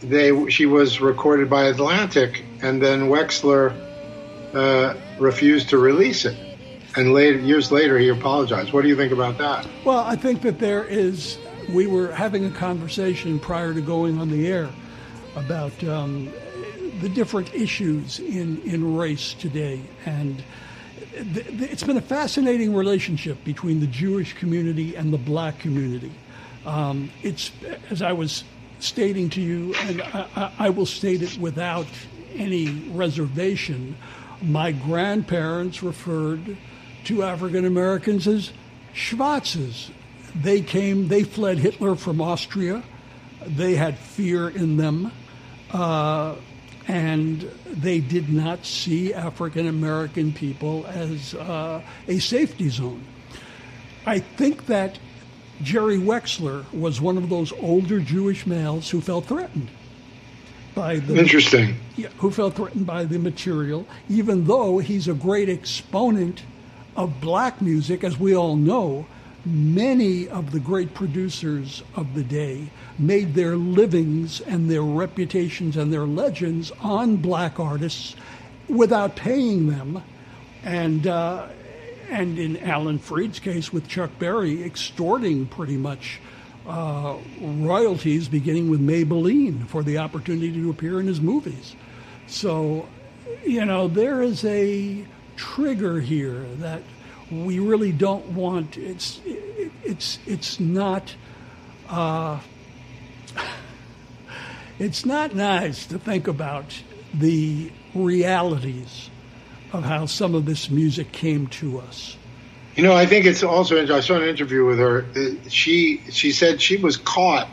they 0.02 0.48
she 0.50 0.66
was 0.66 1.00
recorded 1.00 1.48
by 1.50 1.64
Atlantic, 1.64 2.44
and 2.62 2.80
then 2.80 3.08
Wexler 3.08 3.74
uh, 4.54 4.94
refused 5.18 5.70
to 5.70 5.78
release 5.78 6.24
it. 6.24 6.36
And 6.96 7.12
later, 7.12 7.38
years 7.38 7.70
later, 7.70 7.98
he 7.98 8.08
apologized. 8.08 8.72
What 8.72 8.82
do 8.82 8.88
you 8.88 8.96
think 8.96 9.12
about 9.12 9.38
that? 9.38 9.66
Well, 9.84 10.00
I 10.00 10.16
think 10.16 10.42
that 10.42 10.58
there 10.58 10.84
is. 10.84 11.38
We 11.72 11.86
were 11.86 12.10
having 12.10 12.44
a 12.44 12.50
conversation 12.50 13.38
prior 13.38 13.72
to 13.72 13.80
going 13.80 14.20
on 14.20 14.28
the 14.28 14.48
air 14.48 14.68
about 15.36 15.84
um, 15.84 16.32
the 17.00 17.08
different 17.08 17.54
issues 17.54 18.18
in, 18.18 18.60
in 18.62 18.96
race 18.96 19.34
today. 19.34 19.80
And 20.04 20.42
th- 21.12 21.46
th- 21.46 21.70
it's 21.70 21.84
been 21.84 21.96
a 21.96 22.02
fascinating 22.02 22.74
relationship 22.74 23.42
between 23.44 23.78
the 23.78 23.86
Jewish 23.86 24.34
community 24.34 24.96
and 24.96 25.12
the 25.12 25.18
black 25.18 25.60
community. 25.60 26.12
Um, 26.66 27.10
it's, 27.22 27.52
as 27.88 28.02
I 28.02 28.12
was 28.12 28.42
stating 28.80 29.30
to 29.30 29.40
you, 29.40 29.74
and 29.74 30.02
I, 30.02 30.52
I- 30.58 30.70
will 30.70 30.86
state 30.86 31.22
it 31.22 31.38
without 31.38 31.86
any 32.34 32.68
reservation, 32.90 33.96
my 34.42 34.72
grandparents 34.72 35.82
referred 35.82 36.56
to 37.04 37.22
African 37.22 37.64
Americans 37.64 38.26
as 38.26 38.50
Schwarzes. 38.94 39.90
They 40.34 40.60
came, 40.62 41.08
they 41.08 41.22
fled 41.24 41.58
Hitler 41.58 41.94
from 41.96 42.20
Austria. 42.20 42.82
They 43.46 43.74
had 43.74 43.98
fear 43.98 44.48
in 44.48 44.76
them. 44.76 45.12
Uh, 45.70 46.36
and 46.88 47.42
they 47.66 48.00
did 48.00 48.28
not 48.28 48.66
see 48.66 49.14
African 49.14 49.68
American 49.68 50.32
people 50.32 50.86
as 50.88 51.34
uh, 51.34 51.82
a 52.08 52.18
safety 52.18 52.68
zone. 52.68 53.04
I 54.06 54.18
think 54.18 54.66
that 54.66 54.98
Jerry 55.62 55.98
Wexler 55.98 56.64
was 56.72 57.00
one 57.00 57.16
of 57.16 57.28
those 57.28 57.52
older 57.52 58.00
Jewish 58.00 58.46
males 58.46 58.90
who 58.90 59.00
felt 59.00 59.26
threatened 59.26 59.70
by 60.74 60.96
the 60.96 61.16
Interesting. 61.18 61.76
yeah, 61.96 62.08
who 62.18 62.30
felt 62.30 62.54
threatened 62.54 62.86
by 62.86 63.04
the 63.04 63.18
material, 63.18 63.86
even 64.08 64.44
though 64.44 64.78
he's 64.78 65.06
a 65.06 65.14
great 65.14 65.48
exponent 65.48 66.42
of 66.96 67.20
black 67.20 67.60
music, 67.60 68.02
as 68.02 68.18
we 68.18 68.34
all 68.34 68.56
know. 68.56 69.06
Many 69.44 70.28
of 70.28 70.52
the 70.52 70.60
great 70.60 70.92
producers 70.92 71.82
of 71.96 72.14
the 72.14 72.22
day 72.22 72.70
made 72.98 73.34
their 73.34 73.56
livings 73.56 74.42
and 74.42 74.70
their 74.70 74.82
reputations 74.82 75.78
and 75.78 75.90
their 75.90 76.06
legends 76.06 76.70
on 76.82 77.16
black 77.16 77.58
artists 77.58 78.16
without 78.68 79.16
paying 79.16 79.68
them, 79.68 80.02
and 80.62 81.06
uh, 81.06 81.46
and 82.10 82.38
in 82.38 82.58
Alan 82.58 82.98
Freed's 82.98 83.38
case 83.38 83.72
with 83.72 83.88
Chuck 83.88 84.10
Berry, 84.18 84.62
extorting 84.62 85.46
pretty 85.46 85.76
much 85.76 86.20
uh, 86.66 87.16
royalties, 87.40 88.28
beginning 88.28 88.68
with 88.68 88.80
Maybelline 88.80 89.66
for 89.68 89.82
the 89.82 89.98
opportunity 89.98 90.52
to 90.52 90.70
appear 90.70 91.00
in 91.00 91.06
his 91.06 91.20
movies. 91.20 91.74
So, 92.26 92.88
you 93.44 93.64
know, 93.64 93.88
there 93.88 94.22
is 94.22 94.44
a 94.44 95.04
trigger 95.36 96.00
here 96.00 96.44
that 96.58 96.82
we 97.30 97.58
really 97.58 97.92
don't 97.92 98.26
want. 98.28 98.76
It's 98.76 99.20
it, 99.24 99.72
it's 99.84 100.18
it's 100.26 100.60
not. 100.60 101.14
Uh, 101.88 102.40
it's 104.78 105.04
not 105.04 105.34
nice 105.34 105.86
to 105.86 105.98
think 105.98 106.28
about 106.28 106.82
the 107.12 107.70
realities 107.94 109.10
of 109.72 109.84
how 109.84 110.06
some 110.06 110.34
of 110.34 110.46
this 110.46 110.70
music 110.70 111.12
came 111.12 111.46
to 111.48 111.78
us. 111.80 112.16
You 112.76 112.82
know, 112.82 112.94
I 112.94 113.06
think 113.06 113.26
it's 113.26 113.42
also. 113.42 113.82
I 113.94 114.00
saw 114.00 114.16
an 114.16 114.28
interview 114.28 114.64
with 114.64 114.78
her. 114.78 115.04
Uh, 115.16 115.48
she 115.48 116.02
she 116.10 116.32
said 116.32 116.60
she 116.60 116.76
was 116.76 116.96
caught 116.96 117.48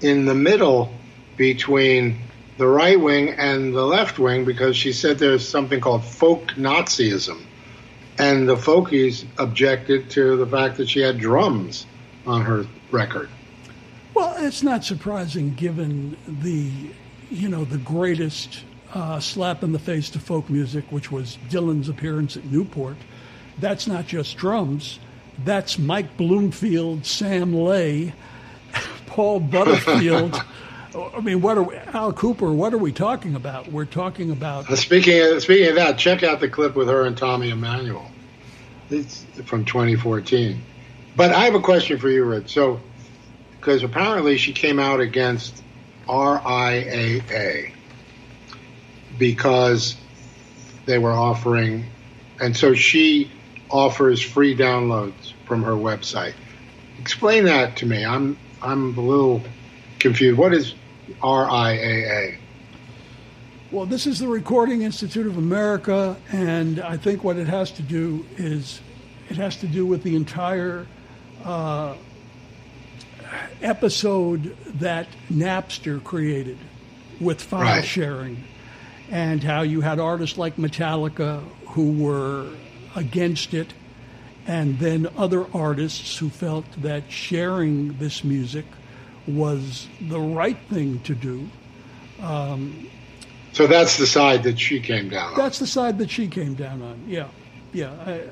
in 0.00 0.26
the 0.26 0.34
middle 0.34 0.92
between 1.36 2.18
the 2.58 2.66
right 2.66 3.00
wing 3.00 3.30
and 3.30 3.74
the 3.74 3.84
left 3.84 4.18
wing 4.18 4.44
because 4.44 4.76
she 4.76 4.92
said 4.92 5.18
there's 5.18 5.46
something 5.48 5.80
called 5.80 6.04
folk 6.04 6.48
Nazism, 6.56 7.40
and 8.20 8.46
the 8.46 8.54
folkies 8.54 9.24
objected 9.38 10.10
to 10.10 10.36
the 10.36 10.46
fact 10.46 10.76
that 10.76 10.88
she 10.88 11.00
had 11.00 11.18
drums 11.18 11.86
on 12.26 12.42
her 12.42 12.66
record. 12.90 13.30
Well, 14.12 14.34
it's 14.38 14.62
not 14.62 14.84
surprising 14.84 15.54
given 15.54 16.16
the 16.28 16.70
you 17.30 17.48
know 17.48 17.64
the 17.64 17.78
greatest 17.78 18.64
uh, 18.92 19.20
slap 19.20 19.62
in 19.62 19.72
the 19.72 19.78
face 19.78 20.10
to 20.10 20.18
folk 20.18 20.50
music, 20.50 20.84
which 20.90 21.10
was 21.10 21.38
Dylan's 21.48 21.88
appearance 21.88 22.36
at 22.36 22.44
Newport. 22.44 22.96
That's 23.58 23.86
not 23.86 24.06
just 24.06 24.36
drums. 24.36 24.98
That's 25.44 25.78
Mike 25.78 26.18
Bloomfield, 26.18 27.06
Sam 27.06 27.54
Lay, 27.54 28.12
Paul 29.06 29.40
Butterfield. 29.40 30.42
I 30.94 31.20
mean, 31.20 31.40
what 31.40 31.56
are 31.56 31.62
we, 31.62 31.76
Al 31.76 32.12
Kooper? 32.12 32.52
What 32.54 32.74
are 32.74 32.78
we 32.78 32.92
talking 32.92 33.34
about? 33.34 33.70
We're 33.70 33.84
talking 33.84 34.30
about. 34.30 34.70
Uh, 34.70 34.76
speaking 34.76 35.20
of, 35.20 35.42
speaking 35.42 35.68
of 35.68 35.76
that, 35.76 35.98
check 35.98 36.22
out 36.22 36.40
the 36.40 36.48
clip 36.48 36.74
with 36.74 36.88
her 36.88 37.06
and 37.06 37.16
Tommy 37.16 37.50
Emmanuel. 37.50 38.10
It's 38.90 39.24
from 39.44 39.64
2014. 39.64 40.60
But 41.16 41.32
I 41.32 41.44
have 41.44 41.54
a 41.54 41.60
question 41.60 41.98
for 41.98 42.08
you, 42.08 42.24
Rich. 42.24 42.52
So, 42.52 42.80
because 43.58 43.82
apparently 43.82 44.36
she 44.36 44.52
came 44.52 44.78
out 44.78 45.00
against 45.00 45.62
RIAA 46.08 47.72
because 49.18 49.96
they 50.86 50.98
were 50.98 51.12
offering, 51.12 51.86
and 52.40 52.56
so 52.56 52.74
she 52.74 53.30
offers 53.70 54.20
free 54.20 54.56
downloads 54.56 55.34
from 55.46 55.62
her 55.62 55.72
website. 55.74 56.34
Explain 56.98 57.44
that 57.44 57.76
to 57.76 57.86
me. 57.86 58.04
I'm 58.04 58.36
I'm 58.60 58.98
a 58.98 59.00
little 59.00 59.42
confused. 60.00 60.36
What 60.38 60.52
is 60.52 60.74
RIAA? 61.22 62.36
Well, 63.70 63.86
this 63.86 64.06
is 64.06 64.18
the 64.18 64.26
Recording 64.26 64.82
Institute 64.82 65.26
of 65.26 65.36
America, 65.38 66.16
and 66.32 66.80
I 66.80 66.96
think 66.96 67.22
what 67.22 67.36
it 67.36 67.46
has 67.46 67.70
to 67.72 67.82
do 67.82 68.26
is 68.36 68.80
it 69.28 69.36
has 69.36 69.56
to 69.58 69.68
do 69.68 69.86
with 69.86 70.02
the 70.02 70.16
entire 70.16 70.86
uh, 71.44 71.94
episode 73.62 74.56
that 74.80 75.06
Napster 75.30 76.02
created 76.02 76.58
with 77.20 77.40
file 77.40 77.62
Right. 77.62 77.84
sharing, 77.84 78.42
and 79.10 79.44
how 79.44 79.62
you 79.62 79.82
had 79.82 80.00
artists 80.00 80.36
like 80.38 80.56
Metallica 80.56 81.42
who 81.68 81.92
were 81.92 82.48
against 82.96 83.54
it, 83.54 83.72
and 84.48 84.78
then 84.80 85.06
other 85.16 85.46
artists 85.54 86.16
who 86.18 86.28
felt 86.28 86.64
that 86.82 87.04
sharing 87.12 87.96
this 87.98 88.24
music 88.24 88.64
was 89.36 89.88
the 90.00 90.20
right 90.20 90.58
thing 90.68 91.00
to 91.00 91.14
do. 91.14 91.48
So 93.52 93.66
that's 93.66 93.96
the 93.96 94.06
side 94.06 94.44
that 94.44 94.58
she 94.60 94.80
came 94.80 95.08
down 95.08 95.32
on. 95.32 95.36
That's 95.38 95.58
the 95.58 95.66
side 95.66 95.98
that 95.98 96.10
she 96.10 96.28
came 96.28 96.54
down 96.54 96.82
on. 96.82 97.04
Yeah, 97.08 97.28
yeah. 97.72 97.92
I, 98.06 98.22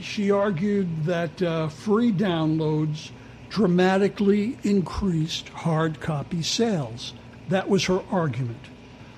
she 0.00 0.30
argued 0.30 1.04
that 1.04 1.42
uh, 1.42 1.68
free 1.68 2.12
downloads 2.12 3.10
dramatically 3.50 4.58
increased 4.62 5.48
hard 5.50 6.00
copy 6.00 6.42
sales. 6.42 7.14
That 7.48 7.68
was 7.68 7.84
her 7.86 8.00
argument. 8.10 8.60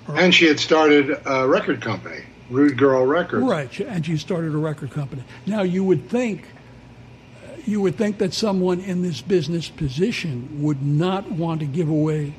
And 0.07 0.33
she 0.33 0.45
had 0.45 0.59
started 0.59 1.21
a 1.25 1.47
record 1.47 1.81
company, 1.81 2.23
Rude 2.49 2.77
Girl 2.77 3.05
Records. 3.05 3.45
Right, 3.45 3.79
and 3.79 4.05
she 4.05 4.17
started 4.17 4.53
a 4.53 4.57
record 4.57 4.91
company. 4.91 5.23
Now 5.45 5.61
you 5.61 5.83
would 5.83 6.09
think 6.09 6.45
you 7.71 7.79
would 7.81 7.97
think 7.97 8.17
that 8.17 8.33
someone 8.33 8.81
in 8.81 9.01
this 9.01 9.21
business 9.21 9.69
position 9.69 10.61
would 10.61 10.83
not 10.83 11.31
want 11.31 11.61
to 11.61 11.65
give 11.65 11.87
away 11.87 12.33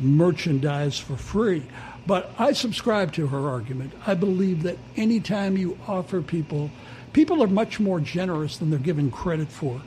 merchandise 0.00 0.98
for 0.98 1.16
free. 1.16 1.62
But 2.04 2.32
I 2.36 2.52
subscribe 2.52 3.12
to 3.12 3.28
her 3.28 3.48
argument. 3.48 3.92
I 4.06 4.14
believe 4.14 4.64
that 4.64 4.76
anytime 4.96 5.56
you 5.56 5.78
offer 5.86 6.20
people, 6.20 6.70
people 7.12 7.42
are 7.44 7.46
much 7.46 7.78
more 7.78 8.00
generous 8.00 8.58
than 8.58 8.70
they're 8.70 8.80
given 8.80 9.12
credit 9.12 9.48
for. 9.48 9.80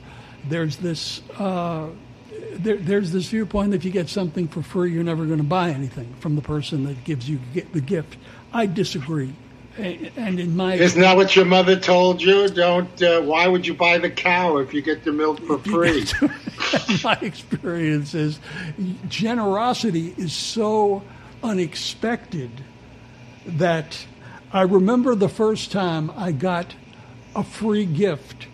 There's 0.48 0.76
this. 0.78 1.20
Uh, 1.38 1.88
there, 2.52 2.78
there's 2.78 3.12
this 3.12 3.28
viewpoint 3.28 3.72
that 3.72 3.76
if 3.76 3.84
you 3.84 3.90
get 3.90 4.08
something 4.08 4.48
for 4.48 4.62
free, 4.62 4.92
you're 4.92 5.04
never 5.04 5.26
going 5.26 5.38
to 5.38 5.44
buy 5.44 5.70
anything 5.70 6.14
from 6.20 6.36
the 6.36 6.42
person 6.42 6.84
that 6.84 7.04
gives 7.04 7.28
you 7.28 7.38
the 7.72 7.82
gift. 7.82 8.16
I 8.50 8.64
disagree, 8.64 9.34
and 9.78 10.40
in 10.40 10.56
my 10.56 10.74
Isn't 10.74 11.00
that 11.00 11.16
what 11.16 11.36
your 11.36 11.44
mother 11.44 11.78
told 11.78 12.22
you? 12.22 12.48
Don't. 12.48 13.02
Uh, 13.02 13.20
why 13.20 13.46
would 13.46 13.66
you 13.66 13.74
buy 13.74 13.98
the 13.98 14.10
cow 14.10 14.56
if 14.58 14.72
you 14.72 14.82
get 14.82 15.04
the 15.04 15.12
milk 15.12 15.40
for 15.46 15.58
free? 15.64 16.06
my 17.04 17.18
experience 17.20 18.14
is 18.14 18.40
generosity 19.08 20.14
is 20.16 20.32
so 20.32 21.02
unexpected 21.42 22.50
that 23.46 24.06
I 24.52 24.62
remember 24.62 25.14
the 25.14 25.28
first 25.28 25.72
time 25.72 26.10
I 26.16 26.32
got 26.32 26.74
a 27.34 27.44
free 27.44 27.84
gift 27.84 28.46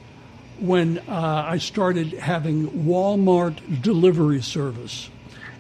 when 0.59 0.99
uh, 1.09 1.45
I 1.47 1.59
started 1.59 2.13
having 2.13 2.69
Walmart 2.85 3.83
delivery 3.83 4.43
service. 4.43 5.09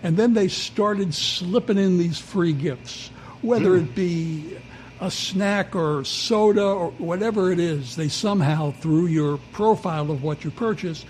And 0.03 0.16
then 0.16 0.35
they 0.35 0.48
started 0.48 1.14
slipping 1.14 1.79
in 1.79 1.98
these 1.98 2.18
free 2.18 2.53
gifts, 2.53 3.09
whether 3.40 3.77
it 3.77 3.94
be 3.94 4.57
a 5.03 5.11
snack 5.11 5.75
or 5.77 6.05
soda 6.05 6.65
or 6.65 6.91
whatever 6.93 7.53
it 7.53 7.59
is, 7.59 7.97
they 7.97 8.09
somehow, 8.09 8.71
through 8.71 9.07
your 9.07 9.38
profile 9.53 10.11
of 10.11 10.23
what 10.23 10.45
you 10.45 10.51
purchase 10.51 11.05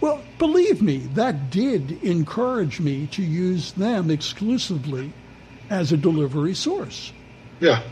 well, 0.00 0.22
believe 0.38 0.80
me, 0.80 0.98
that 1.14 1.50
did 1.50 2.02
encourage 2.04 2.78
me 2.78 3.08
to 3.08 3.22
use 3.22 3.72
them 3.72 4.10
exclusively 4.10 5.12
as 5.70 5.92
a 5.92 5.96
delivery 5.96 6.54
source. 6.54 7.12
Yeah, 7.60 7.82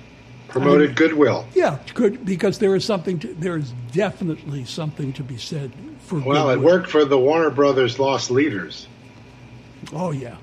promoted 0.48 0.94
goodwill. 0.94 1.46
Yeah, 1.54 1.78
good 1.94 2.24
because 2.24 2.60
there 2.60 2.76
is 2.76 2.84
something. 2.84 3.18
To, 3.20 3.34
there 3.34 3.56
is 3.56 3.72
definitely 3.92 4.64
something 4.64 5.12
to 5.14 5.24
be 5.24 5.36
said 5.36 5.72
for. 5.98 6.20
Well, 6.20 6.50
it 6.50 6.60
worked 6.60 6.88
for 6.90 7.04
the 7.04 7.18
Warner 7.18 7.50
Brothers 7.50 7.98
Loss 7.98 8.30
Leaders. 8.30 8.86
Oh 9.92 10.12
yeah. 10.12 10.36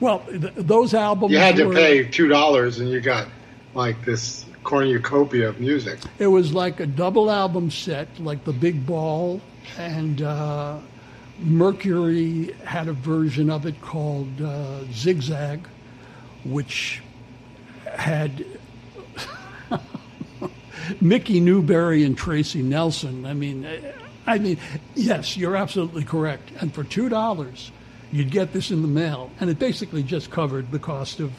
Well, 0.00 0.20
th- 0.20 0.54
those 0.56 0.94
albums. 0.94 1.32
You 1.32 1.38
had 1.38 1.56
to 1.56 1.66
were- 1.66 1.74
pay 1.74 2.04
two 2.04 2.28
dollars, 2.28 2.80
and 2.80 2.88
you 2.88 3.02
got 3.02 3.28
like 3.74 4.04
this 4.04 4.44
cornucopia 4.64 5.48
of 5.48 5.60
music. 5.60 5.98
It 6.18 6.26
was 6.26 6.52
like 6.52 6.80
a 6.80 6.86
double 6.86 7.30
album 7.30 7.70
set, 7.70 8.08
like 8.18 8.44
the 8.44 8.52
Big 8.52 8.86
Ball, 8.86 9.40
and 9.78 10.22
uh, 10.22 10.78
Mercury 11.38 12.54
had 12.64 12.88
a 12.88 12.92
version 12.92 13.50
of 13.50 13.66
it 13.66 13.80
called 13.80 14.40
uh, 14.40 14.84
Zigzag, 14.92 15.66
which 16.44 17.02
had 17.92 18.44
Mickey 21.00 21.40
Newbury 21.40 22.04
and 22.04 22.16
Tracy 22.16 22.62
Nelson. 22.62 23.26
I 23.26 23.34
mean, 23.34 23.66
I 24.26 24.38
mean, 24.38 24.58
yes, 24.94 25.36
you're 25.36 25.56
absolutely 25.56 26.04
correct. 26.04 26.50
And 26.60 26.72
for 26.72 26.84
two 26.84 27.08
dollars, 27.08 27.72
you'd 28.12 28.30
get 28.30 28.52
this 28.52 28.70
in 28.70 28.82
the 28.82 28.88
mail, 28.88 29.30
and 29.40 29.50
it 29.50 29.58
basically 29.58 30.02
just 30.02 30.30
covered 30.30 30.70
the 30.70 30.78
cost 30.78 31.20
of 31.20 31.32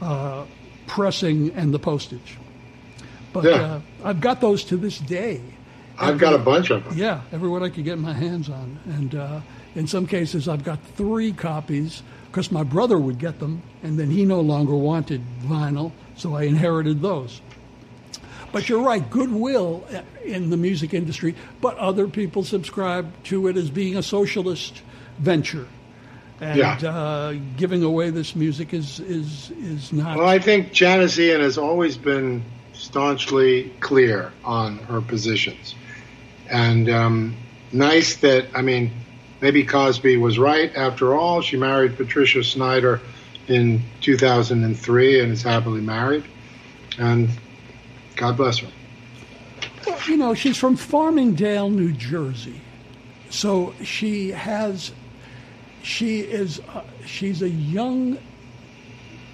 uh, 0.00 0.44
pressing 0.86 1.50
and 1.54 1.72
the 1.72 1.78
postage. 1.78 2.38
But 3.32 3.44
Yeah. 3.44 3.50
uh, 3.50 3.80
I've 4.04 4.20
got 4.20 4.40
those 4.40 4.64
to 4.64 4.76
this 4.76 4.98
day. 4.98 5.40
I've 5.98 6.18
got 6.18 6.34
a 6.34 6.38
bunch 6.38 6.70
of 6.70 6.84
them. 6.84 6.96
Yeah, 6.96 7.20
everyone 7.32 7.62
I 7.62 7.68
could 7.68 7.84
get 7.84 7.98
my 7.98 8.12
hands 8.12 8.48
on. 8.48 8.78
And 8.86 9.14
uh, 9.14 9.40
in 9.74 9.86
some 9.86 10.06
cases, 10.06 10.48
I've 10.48 10.64
got 10.64 10.78
three 10.96 11.32
copies 11.32 12.02
because 12.26 12.50
my 12.50 12.62
brother 12.62 12.98
would 12.98 13.18
get 13.18 13.38
them, 13.38 13.62
and 13.82 13.98
then 13.98 14.10
he 14.10 14.24
no 14.24 14.40
longer 14.40 14.74
wanted 14.74 15.20
vinyl, 15.44 15.92
so 16.16 16.34
I 16.34 16.44
inherited 16.44 17.02
those. 17.02 17.40
But 18.52 18.68
you're 18.68 18.82
right, 18.82 19.08
goodwill 19.08 19.84
uh, 19.94 20.00
in 20.24 20.50
the 20.50 20.56
music 20.56 20.92
industry, 20.94 21.34
but 21.60 21.76
other 21.78 22.08
people 22.08 22.42
subscribe 22.42 23.10
to 23.24 23.48
it 23.48 23.56
as 23.56 23.70
being 23.70 23.96
a 23.96 24.02
socialist 24.02 24.82
venture. 25.18 25.66
And 26.42 26.58
Yeah. 26.58 26.72
uh, 26.90 27.34
giving 27.56 27.84
away 27.84 28.10
this 28.10 28.34
music 28.34 28.74
is, 28.74 28.98
is, 28.98 29.52
is 29.62 29.92
not. 29.92 30.18
Well, 30.18 30.28
I 30.28 30.40
think 30.40 30.72
Janis 30.72 31.16
Ian 31.18 31.40
has 31.40 31.56
always 31.56 31.96
been 31.96 32.42
staunchly 32.72 33.70
clear 33.78 34.32
on 34.44 34.78
her 34.78 35.00
positions. 35.00 35.74
and 36.50 36.90
um, 36.90 37.36
nice 37.70 38.16
that 38.16 38.46
I 38.56 38.62
mean, 38.62 38.90
maybe 39.40 39.64
Cosby 39.64 40.16
was 40.16 40.36
right 40.38 40.74
after 40.74 41.14
all. 41.14 41.40
She 41.42 41.56
married 41.56 41.96
Patricia 41.96 42.42
Snyder 42.42 43.00
in 43.46 43.80
2003 44.00 45.20
and 45.20 45.32
is 45.32 45.42
happily 45.42 45.80
married, 45.80 46.24
and 46.98 47.28
God 48.16 48.36
bless 48.36 48.58
her. 48.58 48.68
You 50.08 50.16
know, 50.16 50.34
she's 50.34 50.56
from 50.56 50.76
Farmingdale, 50.76 51.70
New 51.70 51.92
Jersey, 51.92 52.60
so 53.30 53.74
she 53.84 54.30
has. 54.32 54.90
She 55.82 56.20
is. 56.20 56.60
Uh, 56.60 56.82
she's 57.04 57.42
a 57.42 57.48
young. 57.48 58.18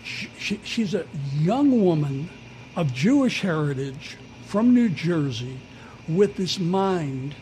She, 0.04 0.58
she's 0.64 0.94
a 0.94 1.04
young 1.34 1.82
woman 1.84 2.30
of 2.76 2.92
Jewish 2.94 3.42
heritage 3.42 4.16
from 4.46 4.74
New 4.74 4.88
Jersey 4.88 5.58
with 6.08 6.36
this 6.36 6.58
mind 6.58 7.34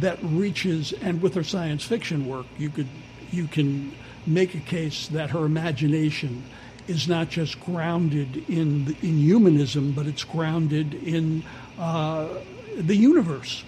that 0.00 0.18
reaches, 0.22 0.92
and 0.92 1.22
with 1.22 1.34
her 1.34 1.44
science 1.44 1.84
fiction 1.84 2.26
work, 2.26 2.46
you 2.58 2.70
could 2.70 2.88
you 3.30 3.46
can 3.46 3.92
make 4.26 4.54
a 4.54 4.60
case 4.60 5.08
that 5.08 5.30
her 5.30 5.44
imagination 5.44 6.42
is 6.88 7.06
not 7.06 7.28
just 7.28 7.60
grounded 7.60 8.48
in 8.48 8.86
the, 8.86 8.96
in 9.02 9.18
humanism, 9.18 9.92
but 9.92 10.06
it's 10.06 10.24
grounded 10.24 10.94
in 10.94 11.44
uh, 11.78 12.28
the 12.76 12.96
universe. 12.96 13.62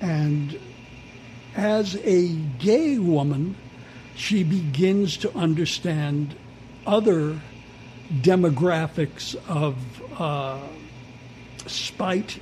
And 0.00 0.58
as 1.56 1.96
a 2.04 2.28
gay 2.58 2.98
woman, 2.98 3.56
she 4.18 4.42
begins 4.42 5.16
to 5.16 5.34
understand 5.36 6.34
other 6.84 7.38
demographics 8.10 9.36
of 9.46 9.76
uh, 10.20 10.58
spite 11.66 12.40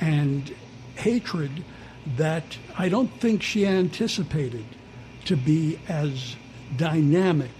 and 0.00 0.54
hatred 0.94 1.64
that 2.16 2.56
I 2.78 2.88
don't 2.88 3.10
think 3.20 3.42
she 3.42 3.66
anticipated 3.66 4.64
to 5.24 5.36
be 5.36 5.80
as 5.88 6.36
dynamic. 6.76 7.50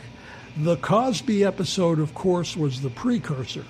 The 0.56 0.76
Cosby 0.76 1.44
episode, 1.44 1.98
of 1.98 2.14
course, 2.14 2.56
was 2.56 2.82
the 2.82 2.90
precursor, 2.90 3.64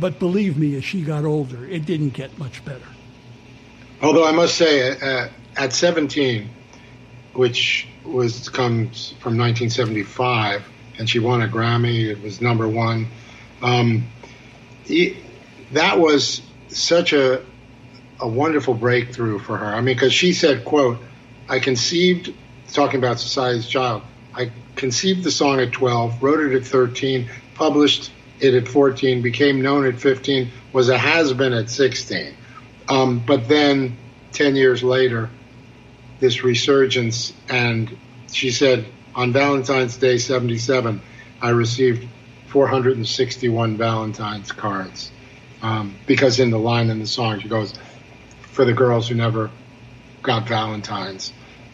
but 0.00 0.18
believe 0.18 0.56
me, 0.56 0.74
as 0.76 0.84
she 0.84 1.02
got 1.02 1.26
older, 1.26 1.66
it 1.66 1.84
didn't 1.84 2.14
get 2.14 2.38
much 2.38 2.64
better. 2.64 2.88
Although 4.00 4.26
I 4.26 4.32
must 4.32 4.54
say, 4.56 4.98
uh, 4.98 5.28
at 5.56 5.74
17, 5.74 6.48
which 7.34 7.86
was 8.08 8.48
comes 8.48 9.10
from 9.20 9.36
1975, 9.38 10.64
and 10.98 11.08
she 11.08 11.18
won 11.18 11.42
a 11.42 11.48
Grammy. 11.48 12.06
It 12.06 12.22
was 12.22 12.40
number 12.40 12.68
one. 12.68 13.08
Um, 13.62 14.08
that 15.72 15.98
was 15.98 16.42
such 16.68 17.12
a 17.12 17.42
a 18.20 18.26
wonderful 18.26 18.74
breakthrough 18.74 19.38
for 19.38 19.56
her. 19.56 19.66
I 19.66 19.76
mean, 19.76 19.94
because 19.94 20.12
she 20.12 20.32
said, 20.32 20.64
"quote 20.64 20.98
I 21.48 21.58
conceived 21.60 22.34
talking 22.72 22.98
about 22.98 23.18
Society's 23.18 23.66
Child. 23.66 24.02
I 24.34 24.50
conceived 24.76 25.24
the 25.24 25.30
song 25.30 25.60
at 25.60 25.72
12, 25.72 26.22
wrote 26.22 26.40
it 26.40 26.54
at 26.54 26.64
13, 26.64 27.28
published 27.54 28.12
it 28.40 28.54
at 28.54 28.68
14, 28.68 29.22
became 29.22 29.62
known 29.62 29.86
at 29.86 29.98
15, 29.98 30.50
was 30.72 30.88
a 30.88 30.98
has 30.98 31.32
been 31.32 31.52
at 31.52 31.70
16. 31.70 32.34
Um, 32.88 33.22
but 33.26 33.48
then 33.48 33.96
10 34.32 34.56
years 34.56 34.82
later, 34.82 35.30
this 36.20 36.42
resurgence, 36.42 37.32
and 37.48 37.96
she 38.32 38.50
said 38.50 38.86
on 39.14 39.32
Valentine's 39.32 39.96
Day 39.96 40.18
77, 40.18 41.00
I 41.40 41.50
received 41.50 42.08
461 42.48 43.76
Valentine's 43.76 44.52
cards. 44.52 45.10
Um, 45.60 45.96
because 46.06 46.38
in 46.38 46.50
the 46.50 46.58
line 46.58 46.88
in 46.88 47.00
the 47.00 47.06
song, 47.06 47.40
she 47.40 47.48
goes, 47.48 47.74
for 48.40 48.64
the 48.64 48.72
girls 48.72 49.08
who 49.08 49.16
never 49.16 49.50
got 50.22 50.48
Valentine's. 50.48 51.32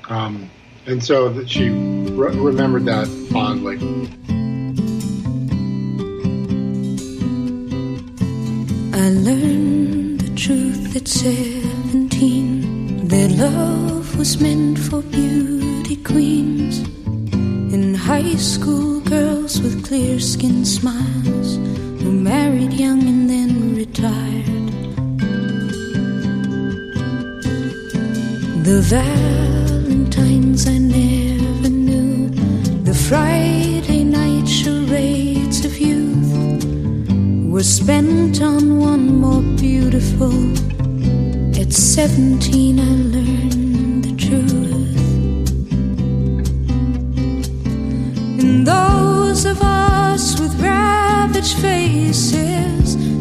Um, 0.08 0.50
and 0.86 1.02
so 1.02 1.30
that 1.30 1.48
she 1.48 1.70
re- 1.70 2.36
remembered 2.36 2.84
that 2.86 3.06
fondly. 3.30 3.76
I 8.92 9.08
learned 9.10 10.20
the 10.20 10.34
truth 10.36 10.96
at 10.96 11.08
17 11.08 13.08
that 13.08 13.30
love 13.32 13.93
was 14.16 14.40
meant 14.40 14.78
for 14.78 15.02
beauty 15.02 15.96
queens 15.96 16.78
and 17.72 17.96
high 17.96 18.34
school 18.36 19.00
girls 19.00 19.60
with 19.60 19.84
clear 19.86 20.20
skin 20.20 20.64
smiles 20.64 21.56
who 22.00 22.12
married 22.12 22.72
young 22.72 23.02
and 23.02 23.28
then 23.28 23.74
retired. 23.74 24.44
The 28.64 28.80
Valentines 28.96 30.66
I 30.68 30.78
never 30.78 31.68
knew, 31.68 32.28
the 32.84 32.94
Friday 32.94 34.04
night 34.04 34.46
charades 34.48 35.64
of 35.64 35.76
youth 35.78 36.64
were 37.50 37.64
spent 37.64 38.40
on 38.42 38.78
one 38.78 39.20
more 39.20 39.42
beautiful. 39.56 40.32
At 41.60 41.72
17, 41.72 42.78
I 42.78 42.82
learned 42.82 43.63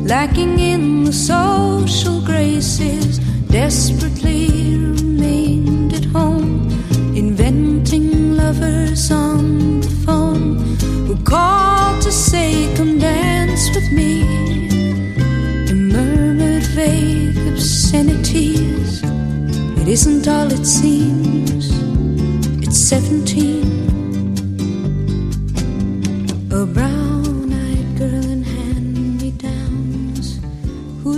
lacking 0.06 0.60
in 0.60 1.06
the 1.06 1.12
social 1.12 2.22
graces, 2.22 3.18
desperately 3.48 4.78
remained 4.78 5.92
at 5.94 6.06
home, 6.06 6.70
inventing 7.16 8.38
lovers 8.38 9.10
on 9.12 9.82
the 9.82 9.90
phone 10.06 10.58
who 11.08 11.16
called 11.24 12.00
to 12.04 12.12
say, 12.12 12.72
Come 12.76 13.00
dance 13.00 13.70
with 13.76 13.92
me, 13.92 14.22
and 15.70 15.90
murmured 15.92 16.68
vague 16.78 17.38
obscenities. 17.52 19.02
It 19.82 19.88
isn't 19.88 20.28
all 20.28 20.52
it 20.52 20.66
seems, 20.66 21.72
it's 22.62 22.78
17. 22.78 23.64
A 26.52 26.66
brown 26.68 27.03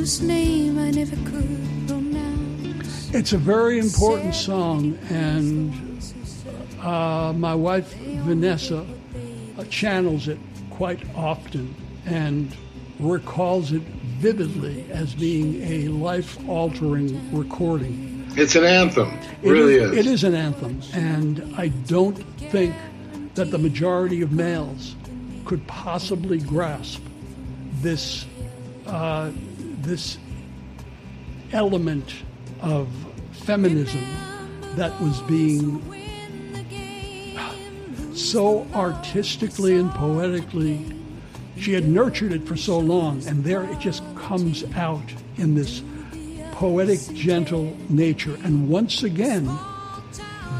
whose 0.06 0.22
name 0.22 0.78
I 0.78 0.92
never 0.92 1.16
could 1.28 1.88
pronounce. 1.88 3.12
It's 3.12 3.34
a 3.34 3.40
very 3.40 3.80
important 3.80 4.36
song, 4.36 5.00
and 5.10 6.00
uh, 6.80 7.34
my 7.36 7.56
wife 7.56 7.92
Vanessa 8.28 8.86
uh, 9.58 9.64
channels 9.64 10.28
it 10.28 10.38
quite 10.70 11.02
often 11.16 11.74
and 12.06 12.56
recalls 13.00 13.72
it 13.72 13.82
vividly 14.22 14.86
as 14.92 15.16
being 15.16 15.64
a 15.64 15.88
life 15.88 16.38
altering 16.48 17.10
recording. 17.36 18.28
It's 18.38 18.56
an 18.56 18.64
anthem. 18.64 19.10
It 19.42 19.50
really 19.50 19.74
is, 19.74 19.92
is. 19.92 19.98
It 19.98 20.06
is 20.06 20.24
an 20.24 20.36
anthem, 20.36 20.84
and 20.94 21.52
I 21.58 21.70
don't 21.88 22.20
think 22.52 22.76
that 23.34 23.50
the 23.50 23.58
majority 23.58 24.22
of 24.22 24.32
males 24.32 24.96
could 25.46 25.66
possibly 25.66 26.38
grasp 26.38 27.02
this 27.82 28.28
uh, 28.86 29.32
this 29.86 30.18
element 31.52 32.16
of 32.62 32.88
feminism 33.32 34.04
that 34.76 35.00
was 35.00 35.22
being 35.22 35.82
so 38.14 38.68
artistically 38.74 39.76
and 39.76 39.92
poetically. 39.92 40.86
She 41.58 41.74
had 41.74 41.88
nurtured 41.88 42.34
it 42.34 42.46
for 42.48 42.58
so 42.58 42.80
long, 42.80 43.26
and 43.28 43.44
there 43.44 43.64
it 43.64 43.80
just 43.80 44.04
comes 44.16 44.64
out 44.76 45.14
in 45.38 45.56
this 45.56 45.82
poetic, 46.52 47.00
gentle 47.14 47.76
nature. 47.90 48.38
And 48.44 48.68
once 48.68 49.04
again, 49.04 49.50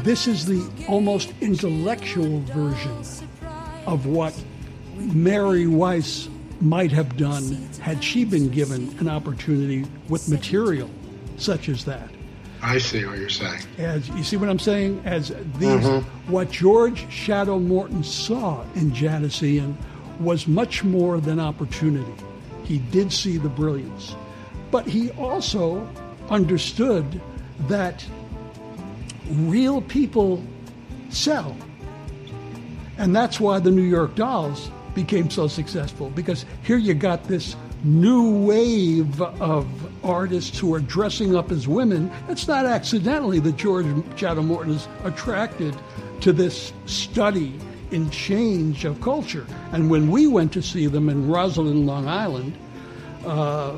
this 0.02 0.26
is 0.26 0.46
the 0.46 0.64
almost 0.88 1.32
intellectual 1.40 2.40
version 2.40 3.02
of 3.86 4.06
what 4.06 4.34
Mary 4.96 5.66
Weiss 5.66 6.28
might 6.60 6.92
have 6.92 7.16
done 7.16 7.68
had 7.80 8.02
she 8.02 8.24
been 8.24 8.48
given 8.48 8.96
an 8.98 9.08
opportunity 9.08 9.84
with 10.08 10.28
material 10.28 10.90
such 11.36 11.68
as 11.68 11.84
that. 11.84 12.10
I 12.62 12.78
see 12.78 13.04
what 13.04 13.18
you're 13.18 13.28
saying. 13.28 13.60
As 13.78 14.08
you 14.08 14.24
see 14.24 14.36
what 14.36 14.48
I'm 14.48 14.58
saying, 14.58 15.02
as 15.04 15.28
these, 15.58 15.68
mm-hmm. 15.68 16.32
what 16.32 16.50
George 16.50 17.10
Shadow 17.12 17.58
Morton 17.58 18.02
saw 18.02 18.64
in 18.74 18.94
Janis 18.94 19.42
Ian 19.42 19.76
was 20.18 20.48
much 20.48 20.82
more 20.82 21.20
than 21.20 21.38
opportunity. 21.38 22.14
He 22.64 22.78
did 22.78 23.12
see 23.12 23.36
the 23.36 23.48
brilliance, 23.48 24.16
but 24.70 24.86
he 24.86 25.10
also 25.12 25.86
understood 26.30 27.20
that 27.68 28.04
real 29.30 29.82
people 29.82 30.42
sell. 31.10 31.56
And 32.98 33.14
that's 33.14 33.38
why 33.38 33.58
the 33.58 33.70
New 33.70 33.82
York 33.82 34.14
Dolls 34.14 34.70
became 34.96 35.30
so 35.30 35.46
successful 35.46 36.10
because 36.10 36.44
here 36.64 36.78
you 36.78 36.94
got 36.94 37.22
this 37.24 37.54
new 37.84 38.44
wave 38.44 39.20
of 39.22 39.68
artists 40.04 40.58
who 40.58 40.74
are 40.74 40.80
dressing 40.80 41.36
up 41.36 41.52
as 41.52 41.68
women, 41.68 42.10
it's 42.28 42.48
not 42.48 42.66
accidentally 42.66 43.38
that 43.38 43.56
George 43.56 43.86
Shadow 44.16 44.42
Morton 44.42 44.72
is 44.72 44.88
attracted 45.04 45.76
to 46.22 46.32
this 46.32 46.72
study 46.86 47.54
in 47.92 48.10
change 48.10 48.84
of 48.84 49.00
culture. 49.00 49.46
And 49.70 49.88
when 49.88 50.10
we 50.10 50.26
went 50.26 50.52
to 50.54 50.62
see 50.62 50.86
them 50.88 51.08
in 51.08 51.28
Roslyn, 51.28 51.86
Long 51.86 52.08
Island, 52.08 52.56
uh, 53.24 53.76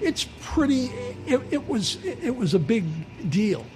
it's 0.00 0.26
pretty. 0.40 0.86
It, 1.26 1.40
it, 1.50 1.68
was 1.68 1.98
it 2.04 2.34
was 2.34 2.54
a 2.54 2.58
big 2.58 2.84
deal. 3.28 3.66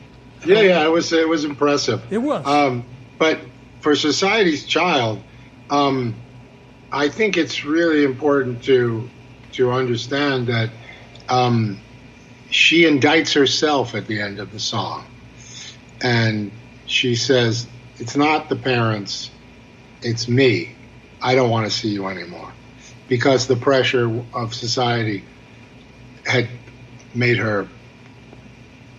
Yeah, 0.45 0.61
yeah, 0.61 0.85
it 0.85 0.91
was 0.91 1.13
it 1.13 1.29
was 1.29 1.45
impressive. 1.45 2.03
It 2.11 2.19
was. 2.19 2.47
Um, 2.47 2.85
but 3.19 3.41
for 3.81 3.95
Society's 3.95 4.65
Child, 4.65 5.21
um, 5.71 6.15
I 6.97 7.11
think 7.11 7.37
it's 7.37 7.63
really 7.63 8.05
important 8.05 8.63
to 8.65 9.07
to 9.53 9.71
understand 9.71 10.47
that 10.47 10.71
um, 11.29 11.79
she 12.49 12.85
indicts 12.85 13.35
herself 13.35 13.95
at 13.95 14.07
the 14.07 14.23
end 14.23 14.41
of 14.41 14.51
the 14.51 14.59
song, 14.59 15.05
and 16.03 16.51
she 16.87 17.15
says, 17.15 17.67
"It's 17.99 18.17
not 18.17 18.49
the 18.49 18.57
parents, 18.57 19.31
it's 20.01 20.27
me. 20.27 20.75
I 21.21 21.35
don't 21.35 21.51
want 21.51 21.67
to 21.67 21.71
see 21.71 21.91
you 21.91 22.07
anymore," 22.07 22.51
because 23.09 23.47
the 23.47 23.57
pressure 23.57 24.25
of 24.33 24.55
society 24.55 25.23
had 26.25 26.49
made 27.15 27.37
her 27.37 27.69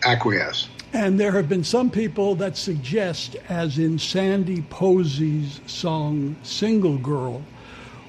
acquiesce. 0.05 0.69
And 0.93 1.19
there 1.19 1.31
have 1.31 1.49
been 1.49 1.63
some 1.63 1.89
people 1.89 2.35
that 2.35 2.57
suggest, 2.57 3.37
as 3.49 3.79
in 3.79 3.97
Sandy 3.97 4.61
Posey's 4.61 5.61
song 5.65 6.35
Single 6.43 6.99
Girl, 6.99 7.41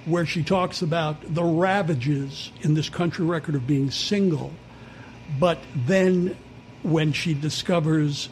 where 0.08 0.26
she 0.26 0.42
talks 0.42 0.82
about 0.82 1.34
the 1.34 1.44
ravages 1.44 2.50
in 2.62 2.74
this 2.74 2.88
country 2.88 3.24
record 3.24 3.54
of 3.54 3.66
being 3.66 3.90
single. 3.90 4.52
But 5.38 5.58
then 5.74 6.36
when 6.82 7.12
she 7.12 7.34
discovers 7.34 8.28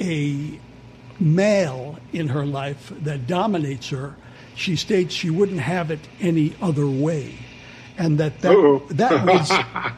a 0.00 0.60
male 1.18 1.98
in 2.12 2.28
her 2.28 2.44
life 2.44 2.92
that 3.02 3.26
dominates 3.26 3.88
her, 3.90 4.16
she 4.54 4.76
states 4.76 5.14
she 5.14 5.30
wouldn't 5.30 5.60
have 5.60 5.90
it 5.90 6.00
any 6.20 6.54
other 6.60 6.86
way. 6.86 7.34
And 7.98 8.18
that 8.18 8.40
that, 8.40 8.86
that 8.90 9.24
was 9.24 9.50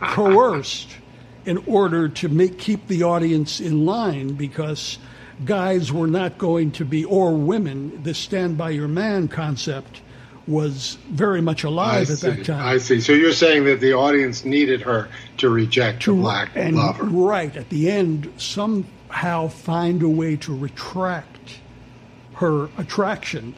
coerced 0.15 0.97
in 1.45 1.59
order 1.67 2.09
to 2.09 2.29
make 2.29 2.59
keep 2.59 2.87
the 2.87 3.03
audience 3.03 3.61
in 3.61 3.87
line 3.87 4.35
because 4.35 4.99
guys 5.45 5.93
were 5.93 6.07
not 6.07 6.39
going 6.39 6.71
to 6.73 6.85
be 6.85 7.05
or 7.05 7.33
women 7.35 8.03
the 8.03 8.13
stand 8.15 8.59
by 8.59 8.71
your 8.71 8.89
man 8.89 9.29
concept 9.29 10.01
was 10.49 10.97
very 11.11 11.41
much 11.41 11.63
alive 11.65 12.09
I 12.09 12.13
at 12.13 12.19
see, 12.19 12.31
that 12.31 12.45
time 12.45 12.67
I 12.67 12.79
see. 12.79 13.01
So 13.01 13.13
you're 13.13 13.33
saying 13.33 13.65
that 13.65 13.81
the 13.81 13.93
audience 13.93 14.45
needed 14.45 14.81
her 14.83 15.09
to 15.37 15.49
reject 15.49 16.05
the 16.07 16.13
black 16.13 16.51
and 16.55 16.77
lover. 16.77 17.05
right 17.05 17.55
at 17.57 17.69
the 17.69 17.91
end 17.91 18.33
somehow 18.39 19.49
find 19.49 20.03
a 20.03 20.09
way 20.09 20.37
to 20.37 20.57
retract 20.57 21.61
her 22.35 22.67
attraction 22.79 23.55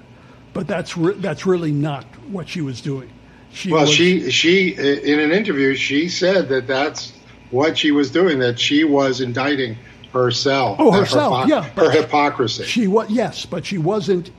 but 0.52 0.66
that's 0.66 0.96
re- 0.96 1.14
that's 1.14 1.46
really 1.46 1.72
not 1.72 2.04
what 2.28 2.48
she 2.48 2.60
was 2.60 2.80
doing 2.80 3.10
she 3.52 3.70
Well, 3.72 3.82
was, 3.82 3.90
she 3.92 4.30
she 4.30 4.70
in 4.70 5.18
an 5.20 5.32
interview 5.32 5.74
she 5.74 6.08
said 6.08 6.48
that 6.48 6.66
that's 6.66 7.12
what 7.50 7.78
she 7.78 7.90
was 7.90 8.10
doing. 8.10 8.38
That 8.38 8.58
she 8.58 8.84
was 8.84 9.20
indicting 9.20 9.76
herself. 10.12 10.76
Oh, 10.78 10.92
herself, 10.92 11.34
hypo- 11.34 11.48
yeah, 11.48 11.62
her 11.70 11.90
hypocrisy. 11.90 12.64
She 12.64 12.86
was 12.86 13.10
yes, 13.10 13.46
but 13.46 13.66
she 13.66 13.78
wasn't. 13.78 14.30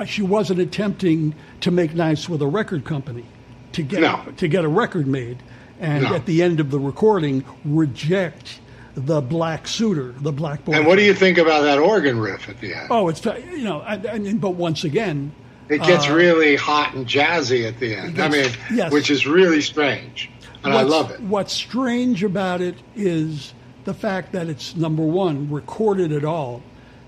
Uh, 0.00 0.04
She 0.04 0.22
wasn't 0.22 0.60
attempting 0.60 1.34
to 1.60 1.70
make 1.70 1.94
nice 1.94 2.28
with 2.28 2.42
a 2.42 2.46
record 2.46 2.84
company 2.84 3.24
to 3.72 3.82
get 3.82 4.00
No. 4.00 4.20
to 4.36 4.48
get 4.48 4.64
a 4.64 4.68
record 4.68 5.06
made, 5.06 5.38
and 5.80 6.04
No. 6.04 6.14
at 6.14 6.26
the 6.26 6.42
end 6.42 6.60
of 6.60 6.70
the 6.70 6.78
recording, 6.78 7.44
reject 7.64 8.60
the 8.96 9.20
black 9.20 9.68
suitor, 9.68 10.14
the 10.20 10.32
black 10.32 10.64
boy. 10.64 10.72
and 10.72 10.86
what 10.86 10.96
do 10.98 11.04
you 11.04 11.14
think 11.14 11.38
about 11.38 11.62
that 11.62 11.78
organ 11.78 12.18
riff 12.18 12.48
at 12.48 12.60
the 12.60 12.74
end? 12.74 12.88
Oh, 12.90 13.08
it's 13.08 13.24
you 13.24 13.62
know, 13.64 13.80
I, 13.80 13.94
I 14.12 14.18
mean, 14.18 14.38
but 14.38 14.50
once 14.50 14.82
again, 14.84 15.32
it 15.68 15.82
gets 15.82 16.08
really 16.08 16.56
hot 16.56 16.94
and 16.94 17.06
jazzy 17.06 17.66
at 17.68 17.78
the 17.78 17.94
end. 17.94 18.20
I 18.20 18.28
mean, 18.28 18.50
Yes, 18.74 18.92
which 18.92 19.08
is 19.10 19.26
really 19.26 19.60
strange, 19.60 20.28
and 20.64 20.74
I 20.74 20.82
love 20.82 21.12
it. 21.12 21.20
What's 21.20 21.52
strange 21.52 22.24
about 22.24 22.60
it 22.60 22.74
is 22.96 23.54
the 23.84 23.94
fact 23.94 24.32
that 24.32 24.48
it's 24.48 24.74
number 24.74 25.04
one 25.04 25.48
recorded 25.50 26.10
at 26.12 26.24
all, 26.24 26.60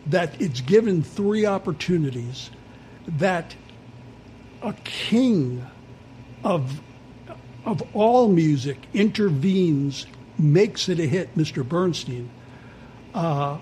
that 0.06 0.40
it's 0.40 0.60
given 0.60 1.02
three 1.02 1.44
opportunities, 1.44 2.50
that 3.06 3.54
a 4.62 4.72
king 4.84 5.66
of 6.44 6.80
of 7.64 7.82
all 7.94 8.28
music 8.28 8.76
intervenes, 8.92 10.06
makes 10.36 10.88
it 10.88 10.98
a 10.98 11.06
hit, 11.06 11.36
Mr. 11.36 11.66
Bernstein, 11.66 12.28
uh, 13.14 13.58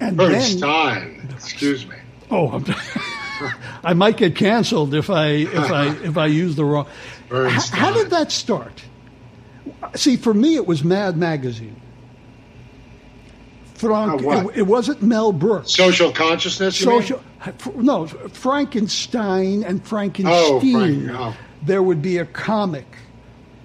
and 0.00 0.18
then 0.18 0.32
Bernstein, 0.32 1.28
excuse 1.34 1.86
me. 1.86 1.96
oh, 2.30 2.48
I'm, 2.48 2.64
I 3.84 3.94
might 3.94 4.16
get 4.16 4.34
canceled 4.34 4.94
if 4.94 5.08
I 5.10 5.26
if 5.26 5.70
I 5.70 5.86
if 6.04 6.16
I 6.16 6.26
use 6.26 6.56
the 6.56 6.64
wrong. 6.64 6.88
Bernstein. 7.28 7.80
how 7.80 7.92
did 7.92 8.10
that 8.10 8.32
start? 8.32 8.82
See, 9.94 10.16
for 10.16 10.34
me, 10.34 10.56
it 10.56 10.66
was 10.66 10.82
Mad 10.82 11.16
Magazine. 11.16 11.80
Frank, 13.76 14.22
it, 14.22 14.58
it 14.58 14.62
wasn't 14.62 15.02
Mel 15.02 15.32
Brooks. 15.32 15.70
Social 15.72 16.12
consciousness. 16.12 16.78
Social, 16.78 17.22
no, 17.74 18.06
Frankenstein 18.06 19.62
and 19.64 19.86
Frankenstein. 19.86 20.34
Oh. 20.34 20.60
Frank, 20.60 21.10
oh. 21.10 21.36
There 21.62 21.82
would 21.82 22.02
be 22.02 22.18
a 22.18 22.26
comic. 22.26 22.86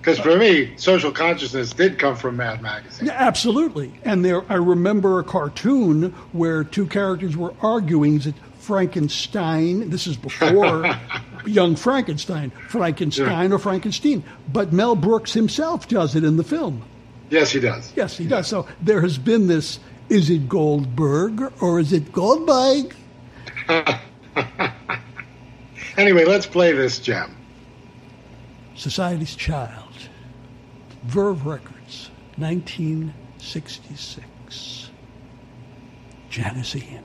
Because 0.02 0.17
for 0.17 0.36
me, 0.36 0.76
social 0.78 1.12
consciousness 1.12 1.74
did 1.74 2.00
come 2.00 2.15
from 2.15 2.38
Mad 2.38 2.62
Magazine. 2.62 3.10
Absolutely. 3.10 3.93
And 4.04 4.26
there, 4.26 4.43
I 4.52 4.56
remember 4.56 5.19
a 5.19 5.24
cartoon 5.24 6.12
where 6.32 6.63
two 6.63 6.88
characters 6.88 7.38
were 7.38 7.54
arguing. 7.62 8.17
that 8.19 8.34
Frankenstein? 8.62 9.89
This 9.89 10.08
is 10.08 10.17
before 10.17 10.86
Young 11.45 11.76
Frankenstein. 11.76 12.52
Frankenstein 12.69 13.52
or 13.52 13.60
Frankenstein. 13.60 14.24
But 14.52 14.71
Mel 14.71 14.95
Brooks 14.95 15.34
himself 15.34 15.88
does 15.88 16.15
it 16.15 16.24
in 16.24 16.38
the 16.38 16.43
film. 16.43 16.84
Yes, 17.30 17.52
he 17.52 17.60
does. 17.60 17.93
Yes, 17.95 18.17
he 18.17 18.28
does. 18.28 18.47
So 18.47 18.67
there 18.82 19.02
has 19.02 19.17
been 19.17 19.47
this. 19.47 19.80
Is 20.12 20.30
it 20.30 20.47
Goldberg 20.50 21.54
or 21.62 21.80
is 21.80 21.93
it 21.93 22.12
Goldberg? 22.12 22.93
Anyway, 25.97 26.24
let's 26.24 26.45
play 26.45 26.71
this 26.71 27.00
gem. 27.00 27.36
Society's 28.76 29.36
Child. 29.36 29.91
Verve 31.04 31.45
Records, 31.45 32.10
1966. 32.38 34.89
Janis 36.30 36.78
Ian. 36.78 37.04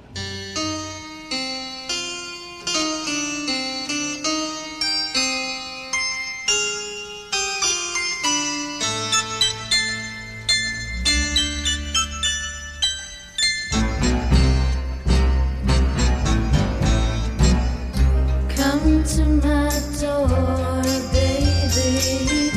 Baby. 22.06 22.50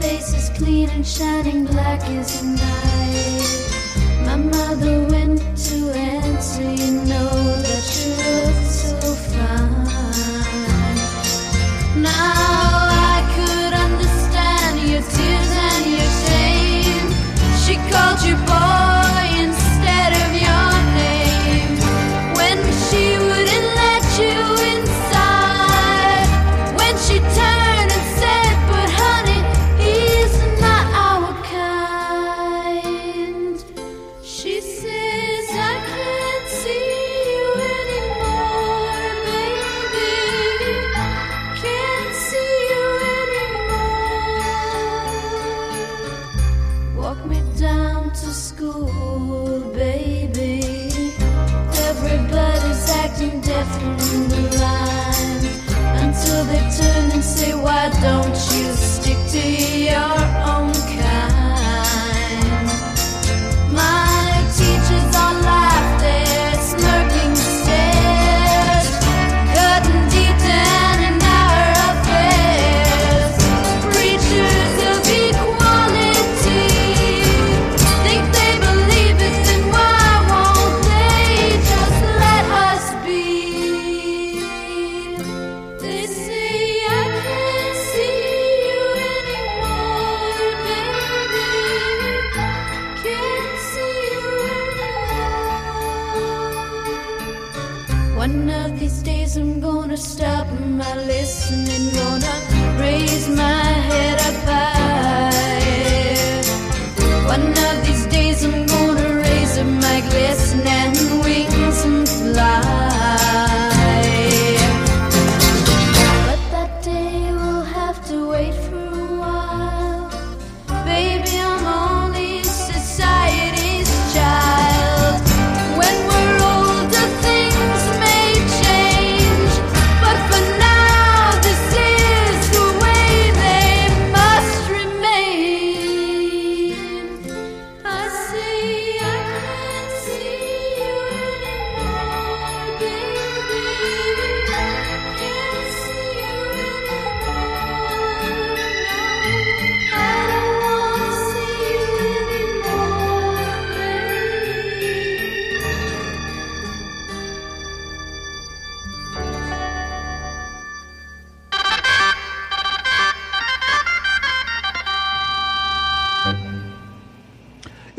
Face 0.00 0.32
is 0.40 0.48
clean 0.58 0.88
and 0.90 1.06
shining 1.06 1.64
black 1.64 2.02
as 2.20 2.42
night. 2.42 3.48
My 4.26 4.36
mother 4.36 4.96
went 5.12 5.40
to 5.66 5.76
answer, 5.92 6.68
you 6.82 6.92
know 7.10 7.30
that 7.66 7.84
you 7.96 8.08
look 8.24 8.58
so 8.82 8.98
fine. 9.32 10.98
Now 12.02 12.88
I 13.12 13.18
could 13.34 13.72
understand 13.86 14.74
your 14.90 15.04
tears 15.14 15.52
and 15.70 15.84
your 15.96 16.12
shame. 16.24 17.08
She 17.62 17.74
called 17.90 18.20
you 18.28 18.36
boy 18.46 18.95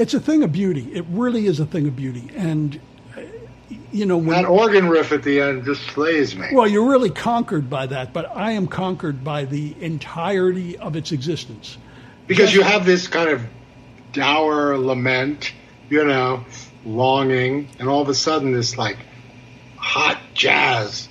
It's 0.07 0.13
a 0.13 0.21
thing 0.21 0.41
of 0.41 0.53
beauty. 0.53 0.89
It 0.93 1.03
really 1.09 1.47
is 1.47 1.59
a 1.59 1.65
thing 1.65 1.85
of 1.85 1.97
beauty. 1.97 2.29
And, 2.33 2.79
you 3.91 4.05
know, 4.05 4.15
when. 4.15 4.41
That 4.41 4.45
organ 4.45 4.87
riff 4.87 5.11
at 5.11 5.21
the 5.21 5.41
end 5.41 5.65
just 5.65 5.81
slays 5.87 6.33
me. 6.33 6.47
Well, 6.53 6.65
you're 6.65 6.89
really 6.89 7.09
conquered 7.09 7.69
by 7.69 7.87
that, 7.87 8.13
but 8.13 8.33
I 8.33 8.51
am 8.51 8.67
conquered 8.67 9.21
by 9.21 9.43
the 9.43 9.75
entirety 9.81 10.77
of 10.77 10.95
its 10.95 11.11
existence. 11.11 11.77
because 12.27 12.53
you 12.53 12.61
have 12.61 12.85
this 12.85 13.07
kind 13.07 13.29
of 13.29 13.41
dour 14.11 14.77
lament, 14.77 15.53
you 15.89 16.03
know, 16.03 16.45
longing, 16.85 17.69
and 17.79 17.89
all 17.89 18.01
of 18.01 18.09
a 18.09 18.13
sudden 18.13 18.51
this 18.51 18.77
like 18.77 18.97
hot 19.77 20.19
jazz 20.33 21.09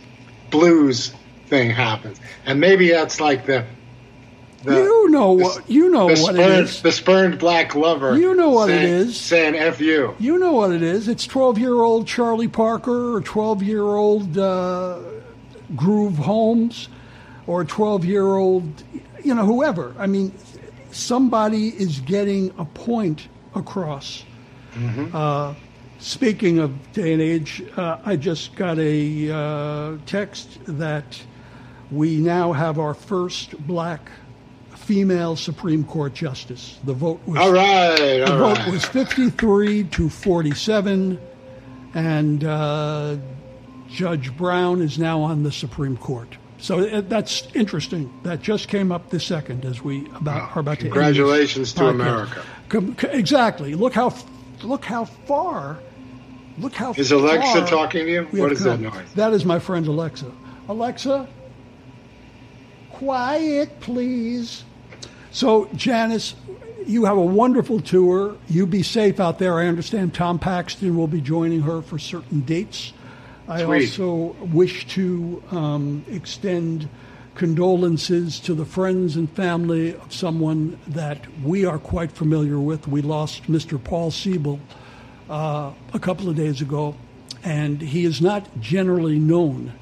blues 0.51 1.13
thing 1.47 1.71
happens, 1.71 2.21
and 2.45 2.61
maybe 2.61 2.91
that's 2.91 3.21
like 3.21 3.47
the 3.47 3.65
the 4.65 4.75
you 4.75 5.11
know 5.11 5.33
what 5.33 5.69
you 5.71 5.91
know 5.91 6.15
the 6.15 6.21
what 6.21 6.35
it 6.35 6.51
is. 6.51 6.83
the 6.83 6.93
spurned 6.93 7.39
black 7.39 7.75
lover. 7.75 8.19
You 8.19 8.35
know 8.35 8.51
what 8.51 8.71
it 8.71 8.81
saying, 8.81 8.95
is. 8.95 9.21
saying 9.21 9.55
"f 9.55 9.81
you." 9.81 10.15
You 10.19 10.39
know 10.39 10.53
what 10.53 10.73
it 10.73 10.83
is. 10.83 11.09
It's 11.09 11.27
12 11.27 11.59
year 11.59 11.75
old 11.75 12.07
Charlie 12.07 12.49
Parker 12.49 13.15
or 13.15 13.21
12 13.21 13.63
year 13.63 13.83
old 13.83 14.37
uh, 14.39 14.99
Groove 15.75 16.17
Holmes 16.17 16.89
or 17.47 17.65
12 17.65 18.05
year 18.05 18.27
old, 18.27 18.83
you 19.23 19.35
know, 19.35 19.45
whoever. 19.45 19.95
I 19.99 20.07
mean, 20.07 20.33
somebody 20.91 21.69
is 21.69 22.01
getting 22.01 22.53
a 22.59 22.65
point 22.65 23.29
across. 23.55 24.25
Uh, 25.15 25.55
speaking 25.99 26.59
of 26.59 26.93
day 26.93 27.15
and 27.15 27.23
age, 27.23 27.63
uh, 27.79 27.99
I 28.05 28.17
just 28.17 28.55
got 28.57 28.79
a 28.79 29.31
uh, 29.31 29.97
text 30.05 30.59
that 30.67 31.23
we 31.91 32.19
now 32.19 32.53
have 32.53 32.79
our 32.79 32.93
first 32.93 33.57
black 33.67 34.11
female 34.87 35.35
Supreme 35.35 35.85
Court 35.85 36.15
justice. 36.15 36.79
The 36.85 36.95
vote 36.95 37.21
was 37.27 37.39
All 37.39 37.53
right, 37.53 38.19
the 38.25 38.33
all 38.33 38.55
vote 38.55 38.67
was 38.71 38.85
53 38.85 39.85
to 39.85 40.09
47, 40.09 41.21
and 41.95 42.45
uh, 42.45 43.17
Judge 43.89 44.35
Brown 44.37 44.81
is 44.81 44.97
now 44.99 45.21
on 45.23 45.43
the 45.43 45.51
Supreme 45.51 45.97
Court. 45.97 46.37
So 46.59 46.89
uh, 46.89 47.01
that's 47.03 47.49
interesting. 47.55 48.13
That 48.23 48.43
just 48.43 48.69
came 48.69 48.93
up 48.93 49.11
this 49.11 49.25
second 49.25 49.65
as 49.65 49.83
we 49.83 50.07
about 50.15 50.57
are 50.57 50.61
about 50.61 50.79
to. 50.79 50.85
Congratulations 50.85 51.73
to. 51.75 51.87
America. 51.87 52.43
Com- 52.69 52.97
exactly. 53.03 53.75
Look 53.75 53.93
how 53.93 54.15
look 54.63 54.85
how 54.85 55.05
far. 55.05 55.79
Look 56.59 56.75
how. 56.75 56.93
Is 56.93 57.11
Alexa 57.11 57.67
talking 57.67 58.07
to 58.07 58.11
you? 58.11 58.25
What 58.41 58.53
is 58.53 58.61
is 58.61 58.65
that 58.65 58.81
noise? 58.81 59.13
That 59.15 59.33
is 59.33 59.45
my 59.45 59.59
friend 59.59 59.87
Alexa. 59.87 60.31
Alexa, 60.69 61.29
quiet, 62.91 63.81
please. 63.81 64.65
So, 65.37 65.69
Janis, 65.75 66.35
you 66.87 67.05
have 67.05 67.19
a 67.19 67.21
wonderful 67.21 67.81
tour. 67.81 68.39
You 68.49 68.67
be 68.67 68.83
safe 68.83 69.21
out 69.21 69.39
there. 69.39 69.59
I 69.59 69.67
understand 69.67 70.15
Tom 70.15 70.39
Paxton 70.39 70.97
will 70.97 71.09
be 71.09 71.21
joining 71.21 71.61
her 71.61 71.83
for 71.83 71.99
certain 71.99 72.41
dates. 72.41 72.95
I 73.47 73.63
Sweet. 73.63 74.01
also 74.01 74.35
wish 74.47 74.87
to 74.95 75.43
um, 75.51 76.07
extend 76.09 76.89
condolences 77.35 78.41
to 78.41 78.55
the 78.55 78.65
friends 78.65 79.17
and 79.17 79.31
family 79.33 79.95
of 79.95 80.11
someone 80.11 80.79
that 80.87 81.21
we 81.43 81.67
are 81.67 81.79
quite 81.79 82.13
familiar 82.13 82.59
with. 82.59 82.89
We 82.89 83.03
lost 83.03 83.43
Mr. 83.43 83.79
Paul 83.85 84.11
Siebel 84.11 84.59
uh, 85.29 85.71
a 85.93 85.99
couple 85.99 86.31
of 86.31 86.37
days 86.37 86.63
ago, 86.63 86.97
and 87.45 87.83
he 87.83 88.07
is 88.07 88.23
not 88.23 88.49
generally 88.59 89.19
known. 89.19 89.75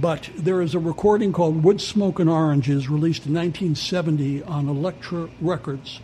But 0.00 0.28
there 0.36 0.60
is 0.60 0.74
a 0.74 0.80
recording 0.80 1.32
called 1.32 1.62
Wood 1.62 1.80
Smoke 1.80 2.18
and 2.18 2.28
Oranges, 2.28 2.88
released 2.88 3.26
in 3.26 3.34
1970 3.34 4.42
on 4.42 4.68
Elektra 4.68 5.28
Records. 5.40 6.00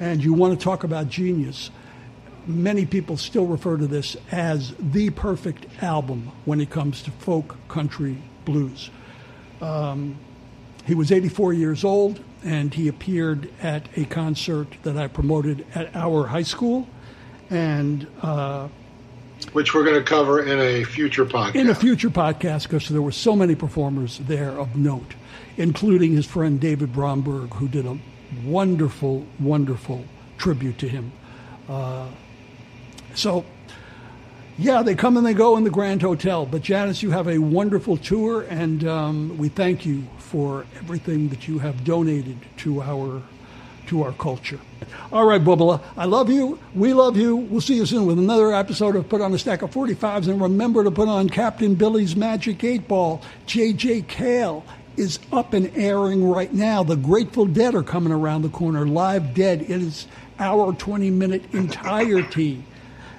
And 0.00 0.24
you 0.24 0.32
want 0.32 0.58
to 0.58 0.64
talk 0.64 0.82
about 0.82 1.08
genius. 1.08 1.70
Many 2.46 2.86
people 2.86 3.18
still 3.18 3.44
refer 3.44 3.76
to 3.76 3.86
this 3.86 4.16
as 4.32 4.74
the 4.78 5.10
perfect 5.10 5.66
album 5.82 6.32
when 6.46 6.60
it 6.60 6.70
comes 6.70 7.02
to 7.02 7.10
folk 7.10 7.56
country 7.68 8.16
blues. 8.46 8.88
Um, 9.60 10.18
he 10.86 10.94
was 10.94 11.12
84 11.12 11.52
years 11.52 11.84
old, 11.84 12.20
and 12.42 12.72
he 12.72 12.88
appeared 12.88 13.50
at 13.60 13.88
a 13.94 14.06
concert 14.06 14.68
that 14.84 14.96
I 14.96 15.06
promoted 15.06 15.66
at 15.74 15.94
our 15.94 16.28
high 16.28 16.42
school. 16.42 16.88
And 17.50 18.06
uh, 18.22 18.68
Which 19.52 19.72
we're 19.74 19.84
going 19.84 19.96
to 19.96 20.04
cover 20.04 20.42
in 20.42 20.58
a 20.58 20.84
future 20.84 21.24
podcast. 21.24 21.54
in 21.54 21.70
a 21.70 21.74
future 21.74 22.10
podcast 22.10 22.64
because 22.64 22.88
there 22.88 23.02
were 23.02 23.12
so 23.12 23.34
many 23.34 23.54
performers 23.54 24.18
there 24.18 24.50
of 24.50 24.76
note, 24.76 25.14
including 25.56 26.12
his 26.12 26.26
friend 26.26 26.60
David 26.60 26.92
Bromberg, 26.92 27.54
who 27.54 27.68
did 27.68 27.86
a 27.86 27.98
wonderful, 28.44 29.24
wonderful 29.40 30.04
tribute 30.36 30.78
to 30.78 30.88
him. 30.88 31.12
Uh, 31.68 32.08
so, 33.14 33.44
yeah, 34.58 34.82
they 34.82 34.94
come 34.94 35.16
and 35.16 35.24
they 35.26 35.34
go 35.34 35.56
in 35.56 35.64
the 35.64 35.70
Grand 35.70 36.02
Hotel. 36.02 36.44
But 36.44 36.62
Janis, 36.62 37.02
you 37.02 37.10
have 37.10 37.28
a 37.28 37.38
wonderful 37.38 37.96
tour, 37.96 38.42
and 38.42 38.86
um, 38.86 39.38
we 39.38 39.48
thank 39.48 39.86
you 39.86 40.04
for 40.18 40.66
everything 40.76 41.28
that 41.30 41.48
you 41.48 41.58
have 41.60 41.84
donated 41.84 42.38
to 42.58 42.82
our 42.82 43.22
to 43.88 44.02
our 44.02 44.12
culture. 44.12 44.60
All 45.12 45.26
right, 45.26 45.42
Bubba, 45.42 45.82
I 45.96 46.04
love 46.04 46.30
you. 46.30 46.58
We 46.74 46.94
love 46.94 47.16
you. 47.16 47.36
We'll 47.36 47.60
see 47.60 47.76
you 47.76 47.86
soon 47.86 48.06
with 48.06 48.18
another 48.18 48.54
episode 48.54 48.96
of 48.96 49.08
Put 49.08 49.20
on 49.20 49.32
a 49.32 49.38
Stack 49.38 49.62
of 49.62 49.70
45s. 49.70 50.28
And 50.28 50.40
remember 50.40 50.84
to 50.84 50.90
put 50.90 51.08
on 51.08 51.28
Captain 51.28 51.74
Billy's 51.74 52.14
Magic 52.14 52.62
8 52.62 52.86
Ball. 52.86 53.22
J.J. 53.46 54.02
Cale 54.02 54.64
is 54.96 55.18
up 55.32 55.54
and 55.54 55.70
airing 55.76 56.28
right 56.28 56.52
now. 56.52 56.82
The 56.82 56.96
Grateful 56.96 57.46
Dead 57.46 57.74
are 57.74 57.82
coming 57.82 58.12
around 58.12 58.42
the 58.42 58.48
corner. 58.48 58.86
Live 58.86 59.34
Dead. 59.34 59.62
It 59.62 59.70
is 59.70 60.06
our 60.38 60.72
20 60.72 61.10
minute 61.10 61.42
entirety. 61.52 62.64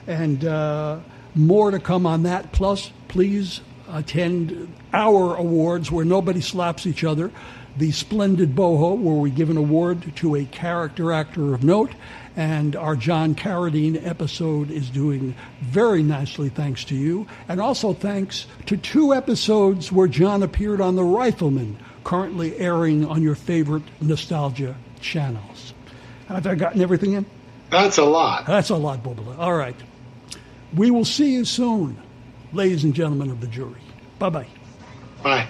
And 0.08 0.44
uh, 0.44 1.02
more 1.36 1.70
to 1.70 1.80
come 1.80 2.08
on 2.08 2.24
that. 2.24 2.52
Plus, 2.52 2.92
please 3.10 3.62
attend 3.88 4.74
our 4.92 5.36
awards 5.36 5.92
where 5.92 6.04
nobody 6.04 6.42
slaps 6.42 6.88
each 6.88 7.04
other. 7.04 7.32
The 7.80 7.92
Splendid 7.94 8.56
Boho, 8.56 8.98
where 9.00 9.16
we 9.16 9.32
give 9.32 9.50
an 9.50 9.56
award 9.56 10.14
to 10.18 10.36
a 10.36 10.44
character 10.44 11.14
actor 11.14 11.54
of 11.54 11.64
note. 11.64 11.92
And 12.36 12.76
our 12.76 12.98
John 12.98 13.36
Carradine 13.36 14.06
episode 14.06 14.70
is 14.70 14.90
doing 14.90 15.34
very 15.62 16.04
nicely, 16.04 16.50
thanks 16.50 16.84
to 16.86 16.96
you. 16.96 17.26
And 17.48 17.62
also 17.62 17.94
thanks 17.94 18.48
to 18.66 18.76
two 18.76 19.14
episodes 19.14 19.92
where 19.94 20.08
John 20.08 20.44
appeared 20.44 20.82
on 20.82 20.98
The 20.98 21.04
Rifleman, 21.04 21.78
currently 22.04 22.58
airing 22.58 23.06
on 23.06 23.22
your 23.22 23.36
favorite 23.36 23.84
nostalgia 24.02 24.76
channels. 25.00 25.74
Have 26.28 26.46
I 26.46 26.56
gotten 26.56 26.82
everything 26.82 27.14
in? 27.14 27.26
That's 27.70 27.98
a 27.98 28.06
lot. 28.06 28.46
That's 28.46 28.70
a 28.70 28.76
lot, 28.76 29.04
Bubba. 29.04 29.38
All 29.38 29.56
right. 29.56 29.76
We 30.76 30.92
will 30.92 31.06
see 31.06 31.32
you 31.32 31.46
soon, 31.46 31.98
ladies 32.52 32.84
and 32.84 32.94
gentlemen 32.94 33.32
of 33.32 33.40
the 33.40 33.48
jury. 33.48 33.82
Bye 34.20 34.30
bye. 34.30 34.48
Bye. 35.24 35.48